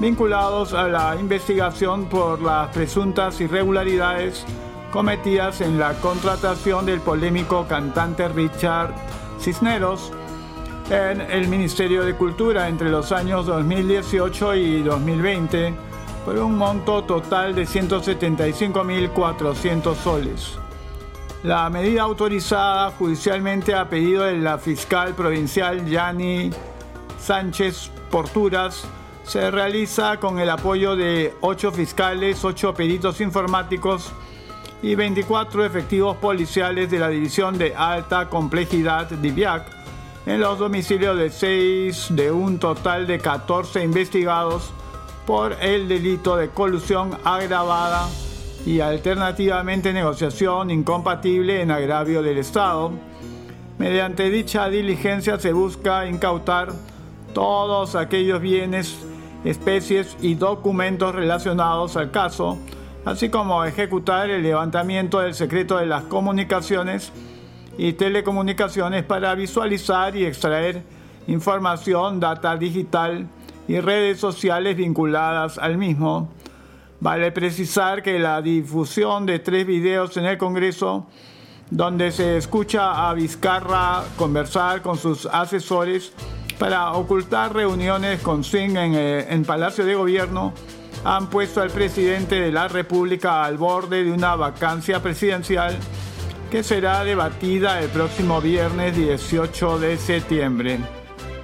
vinculados 0.00 0.72
a 0.74 0.88
la 0.88 1.16
investigación 1.18 2.04
por 2.06 2.40
las 2.40 2.68
presuntas 2.68 3.40
irregularidades 3.40 4.44
cometidas 4.92 5.60
en 5.60 5.76
la 5.78 5.94
contratación 5.94 6.86
del 6.86 7.00
polémico 7.00 7.66
cantante 7.68 8.28
Richard 8.28 8.94
Cisneros 9.40 10.12
en 10.90 11.20
el 11.20 11.48
Ministerio 11.48 12.04
de 12.04 12.14
Cultura 12.14 12.68
entre 12.68 12.90
los 12.90 13.10
años 13.12 13.46
2018 13.46 14.54
y 14.54 14.82
2020 14.82 15.74
por 16.24 16.38
un 16.38 16.56
monto 16.56 17.04
total 17.04 17.54
de 17.54 17.64
175.400 17.64 19.94
soles. 19.96 20.58
La 21.42 21.68
medida 21.70 22.02
autorizada 22.02 22.90
judicialmente 22.92 23.74
a 23.74 23.88
pedido 23.88 24.22
de 24.24 24.38
la 24.38 24.58
fiscal 24.58 25.14
provincial 25.14 25.86
Yani 25.86 26.50
Sánchez 27.18 27.90
Porturas 28.10 28.86
se 29.28 29.50
realiza 29.50 30.18
con 30.18 30.38
el 30.38 30.48
apoyo 30.48 30.96
de 30.96 31.34
8 31.42 31.70
fiscales, 31.72 32.42
8 32.42 32.72
peritos 32.72 33.20
informáticos 33.20 34.10
y 34.82 34.94
24 34.94 35.66
efectivos 35.66 36.16
policiales 36.16 36.90
de 36.90 36.98
la 36.98 37.10
División 37.10 37.58
de 37.58 37.74
Alta 37.76 38.30
Complejidad 38.30 39.10
DIVIAC 39.10 39.66
en 40.24 40.40
los 40.40 40.58
domicilios 40.58 41.18
de 41.18 41.28
6 41.28 42.06
de 42.16 42.32
un 42.32 42.58
total 42.58 43.06
de 43.06 43.18
14 43.18 43.84
investigados 43.84 44.70
por 45.26 45.52
el 45.60 45.88
delito 45.88 46.36
de 46.36 46.48
colusión 46.48 47.10
agravada 47.22 48.08
y 48.64 48.80
alternativamente 48.80 49.92
negociación 49.92 50.70
incompatible 50.70 51.60
en 51.60 51.70
agravio 51.70 52.22
del 52.22 52.38
Estado. 52.38 52.92
Mediante 53.76 54.30
dicha 54.30 54.70
diligencia 54.70 55.38
se 55.38 55.52
busca 55.52 56.06
incautar 56.06 56.72
todos 57.34 57.94
aquellos 57.94 58.40
bienes 58.40 58.96
especies 59.44 60.16
y 60.20 60.34
documentos 60.34 61.14
relacionados 61.14 61.96
al 61.96 62.10
caso, 62.10 62.58
así 63.04 63.28
como 63.28 63.64
ejecutar 63.64 64.30
el 64.30 64.42
levantamiento 64.42 65.20
del 65.20 65.34
secreto 65.34 65.78
de 65.78 65.86
las 65.86 66.04
comunicaciones 66.04 67.12
y 67.76 67.92
telecomunicaciones 67.92 69.04
para 69.04 69.34
visualizar 69.34 70.16
y 70.16 70.26
extraer 70.26 70.82
información, 71.28 72.18
data 72.18 72.56
digital 72.56 73.28
y 73.68 73.78
redes 73.80 74.18
sociales 74.18 74.76
vinculadas 74.76 75.58
al 75.58 75.78
mismo. 75.78 76.28
Vale 77.00 77.30
precisar 77.30 78.02
que 78.02 78.18
la 78.18 78.42
difusión 78.42 79.24
de 79.24 79.38
tres 79.38 79.64
videos 79.64 80.16
en 80.16 80.24
el 80.24 80.36
Congreso, 80.36 81.06
donde 81.70 82.10
se 82.10 82.36
escucha 82.38 83.08
a 83.08 83.14
Vizcarra 83.14 84.02
conversar 84.16 84.82
con 84.82 84.98
sus 84.98 85.26
asesores, 85.26 86.12
para 86.58 86.92
ocultar 86.92 87.54
reuniones 87.54 88.20
con 88.20 88.42
en, 88.52 88.76
el 88.76 89.40
eh, 89.40 89.44
Palacio 89.46 89.84
de 89.84 89.94
Gobierno, 89.94 90.52
han 91.04 91.30
puesto 91.30 91.62
al 91.62 91.70
presidente 91.70 92.40
de 92.40 92.50
la 92.50 92.66
República 92.68 93.44
al 93.44 93.56
borde 93.56 94.04
de 94.04 94.12
una 94.12 94.34
vacancia 94.34 95.00
presidencial 95.00 95.76
que 96.50 96.62
será 96.62 97.04
debatida 97.04 97.80
el 97.80 97.88
próximo 97.90 98.40
viernes 98.40 98.96
18 98.96 99.78
de 99.78 99.96
septiembre. 99.96 100.78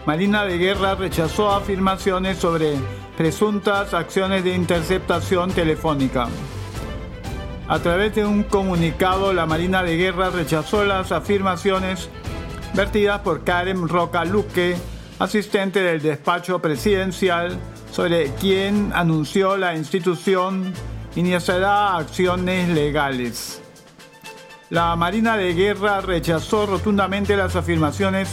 Marina 0.06 0.44
de 0.44 0.58
Guerra 0.58 0.96
rechazó 0.96 1.50
afirmaciones 1.50 2.38
sobre 2.38 2.74
presuntas 3.16 3.94
acciones 3.94 4.42
de 4.44 4.54
interceptación 4.54 5.50
telefónica. 5.52 6.28
A 7.68 7.78
través 7.78 8.14
de 8.14 8.26
un 8.26 8.42
comunicado, 8.42 9.32
la 9.32 9.46
Marina 9.46 9.82
de 9.82 9.96
Guerra 9.96 10.30
rechazó 10.30 10.84
las 10.84 11.12
afirmaciones 11.12 12.10
vertidas 12.74 13.20
por 13.20 13.44
Karen 13.44 13.88
Roca 13.88 14.24
Luque, 14.24 14.76
asistente 15.18 15.80
del 15.80 16.02
despacho 16.02 16.60
presidencial, 16.60 17.58
sobre 17.90 18.30
quien 18.34 18.92
anunció 18.94 19.56
la 19.56 19.76
institución 19.76 20.72
iniciará 21.16 21.96
acciones 21.96 22.68
legales. 22.68 23.62
La 24.70 24.96
Marina 24.96 25.36
de 25.36 25.54
Guerra 25.54 26.00
rechazó 26.00 26.66
rotundamente 26.66 27.36
las 27.36 27.54
afirmaciones 27.54 28.28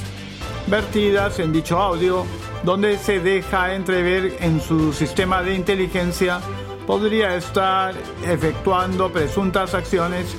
vertidas 0.67 1.39
en 1.39 1.53
dicho 1.53 1.79
audio, 1.79 2.25
donde 2.63 2.97
se 2.97 3.19
deja 3.19 3.75
entrever 3.75 4.37
en 4.39 4.61
su 4.61 4.93
sistema 4.93 5.43
de 5.43 5.55
inteligencia 5.55 6.39
podría 6.87 7.35
estar 7.35 7.93
efectuando 8.25 9.11
presuntas 9.11 9.73
acciones 9.73 10.35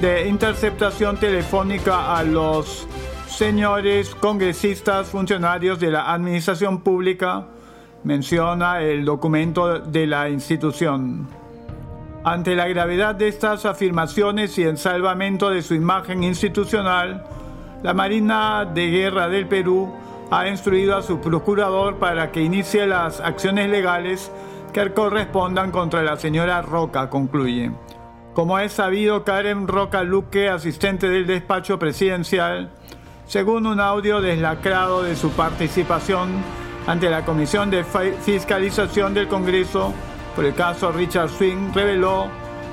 de 0.00 0.28
interceptación 0.28 1.18
telefónica 1.18 2.16
a 2.16 2.22
los 2.22 2.86
señores 3.30 4.14
congresistas, 4.16 5.08
funcionarios 5.08 5.78
de 5.80 5.90
la 5.90 6.12
administración 6.12 6.80
pública, 6.82 7.46
menciona 8.04 8.82
el 8.82 9.04
documento 9.04 9.78
de 9.78 10.06
la 10.06 10.28
institución. 10.28 11.28
Ante 12.24 12.54
la 12.54 12.68
gravedad 12.68 13.14
de 13.14 13.28
estas 13.28 13.64
afirmaciones 13.64 14.58
y 14.58 14.64
el 14.64 14.76
salvamento 14.76 15.48
de 15.48 15.62
su 15.62 15.74
imagen 15.74 16.22
institucional, 16.22 17.24
la 17.82 17.94
Marina 17.94 18.66
de 18.66 18.90
Guerra 18.90 19.28
del 19.28 19.46
Perú 19.46 19.90
ha 20.30 20.46
instruido 20.48 20.96
a 20.96 21.02
su 21.02 21.20
procurador 21.20 21.96
para 21.96 22.30
que 22.30 22.42
inicie 22.42 22.86
las 22.86 23.20
acciones 23.20 23.70
legales 23.70 24.30
que 24.72 24.92
correspondan 24.92 25.70
contra 25.70 26.02
la 26.02 26.16
señora 26.16 26.62
Roca, 26.62 27.08
concluye. 27.08 27.70
Como 28.34 28.58
es 28.58 28.72
sabido, 28.72 29.24
Karen 29.24 29.66
Roca 29.66 30.02
Luque, 30.02 30.48
asistente 30.48 31.08
del 31.08 31.26
despacho 31.26 31.78
presidencial, 31.78 32.70
según 33.30 33.64
un 33.64 33.78
audio 33.78 34.20
deslacrado 34.20 35.04
de 35.04 35.14
su 35.14 35.30
participación 35.30 36.30
ante 36.88 37.08
la 37.08 37.24
Comisión 37.24 37.70
de 37.70 37.84
Fiscalización 37.84 39.14
del 39.14 39.28
Congreso 39.28 39.94
por 40.34 40.44
el 40.44 40.52
caso 40.52 40.90
Richard 40.90 41.28
Swing, 41.28 41.72
reveló 41.72 42.26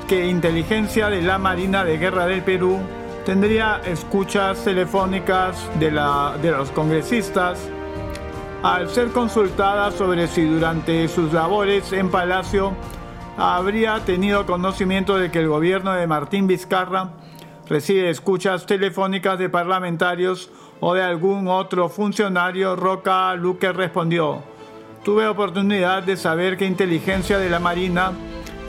que 0.07 0.25
inteligencia 0.25 1.11
de 1.11 1.21
la 1.21 1.37
Marina 1.37 1.83
de 1.83 1.99
Guerra 1.99 2.25
del 2.25 2.41
Perú 2.41 2.79
tendría 3.23 3.81
escuchas 3.85 4.63
telefónicas 4.63 5.69
de, 5.79 5.91
de 5.91 6.51
los 6.51 6.71
congresistas 6.71 7.59
al 8.63 8.89
ser 8.89 9.09
consultada 9.09 9.91
sobre 9.91 10.27
si 10.27 10.43
durante 10.43 11.07
sus 11.07 11.33
labores 11.33 11.93
en 11.93 12.09
Palacio 12.09 12.73
habría 13.37 13.99
tenido 14.05 14.47
conocimiento 14.47 15.19
de 15.19 15.29
que 15.29 15.37
el 15.37 15.49
gobierno 15.49 15.93
de 15.93 16.07
Martín 16.07 16.47
Vizcarra 16.47 17.11
recibe 17.69 18.09
escuchas 18.09 18.65
telefónicas 18.65 19.37
de 19.39 19.49
parlamentarios 19.49 20.49
o 20.79 20.93
de 20.93 21.03
algún 21.03 21.47
otro 21.47 21.89
funcionario, 21.89 22.75
Roca 22.75 23.33
Luque 23.35 23.71
respondió, 23.71 24.41
tuve 25.03 25.27
oportunidad 25.27 26.03
de 26.03 26.17
saber 26.17 26.57
que 26.57 26.65
inteligencia 26.65 27.37
de 27.37 27.49
la 27.49 27.59
Marina 27.59 28.11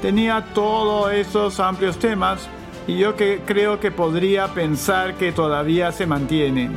tenía 0.00 0.44
todos 0.54 1.12
esos 1.12 1.61
amplios 1.61 1.98
temas 1.98 2.48
y 2.87 2.96
yo 2.96 3.16
que 3.16 3.40
creo 3.44 3.78
que 3.80 3.90
podría 3.90 4.48
pensar 4.48 5.14
que 5.14 5.32
todavía 5.32 5.92
se 5.92 6.06
mantienen. 6.06 6.73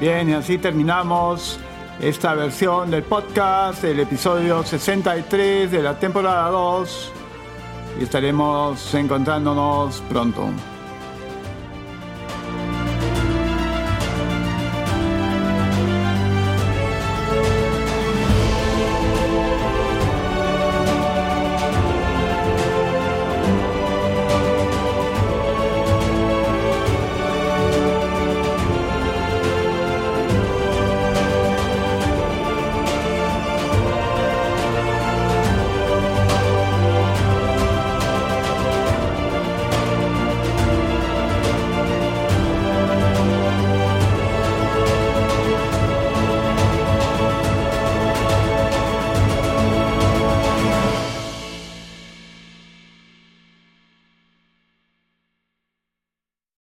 Bien, 0.00 0.30
y 0.30 0.32
así 0.32 0.58
terminamos 0.58 1.60
esta 2.00 2.34
versión 2.34 2.90
del 2.90 3.02
podcast, 3.02 3.84
el 3.84 4.00
episodio 4.00 4.64
63 4.64 5.70
de 5.70 5.82
la 5.82 5.98
temporada 5.98 6.48
2 6.48 7.12
y 8.00 8.04
estaremos 8.04 8.94
encontrándonos 8.94 10.00
pronto. 10.08 10.48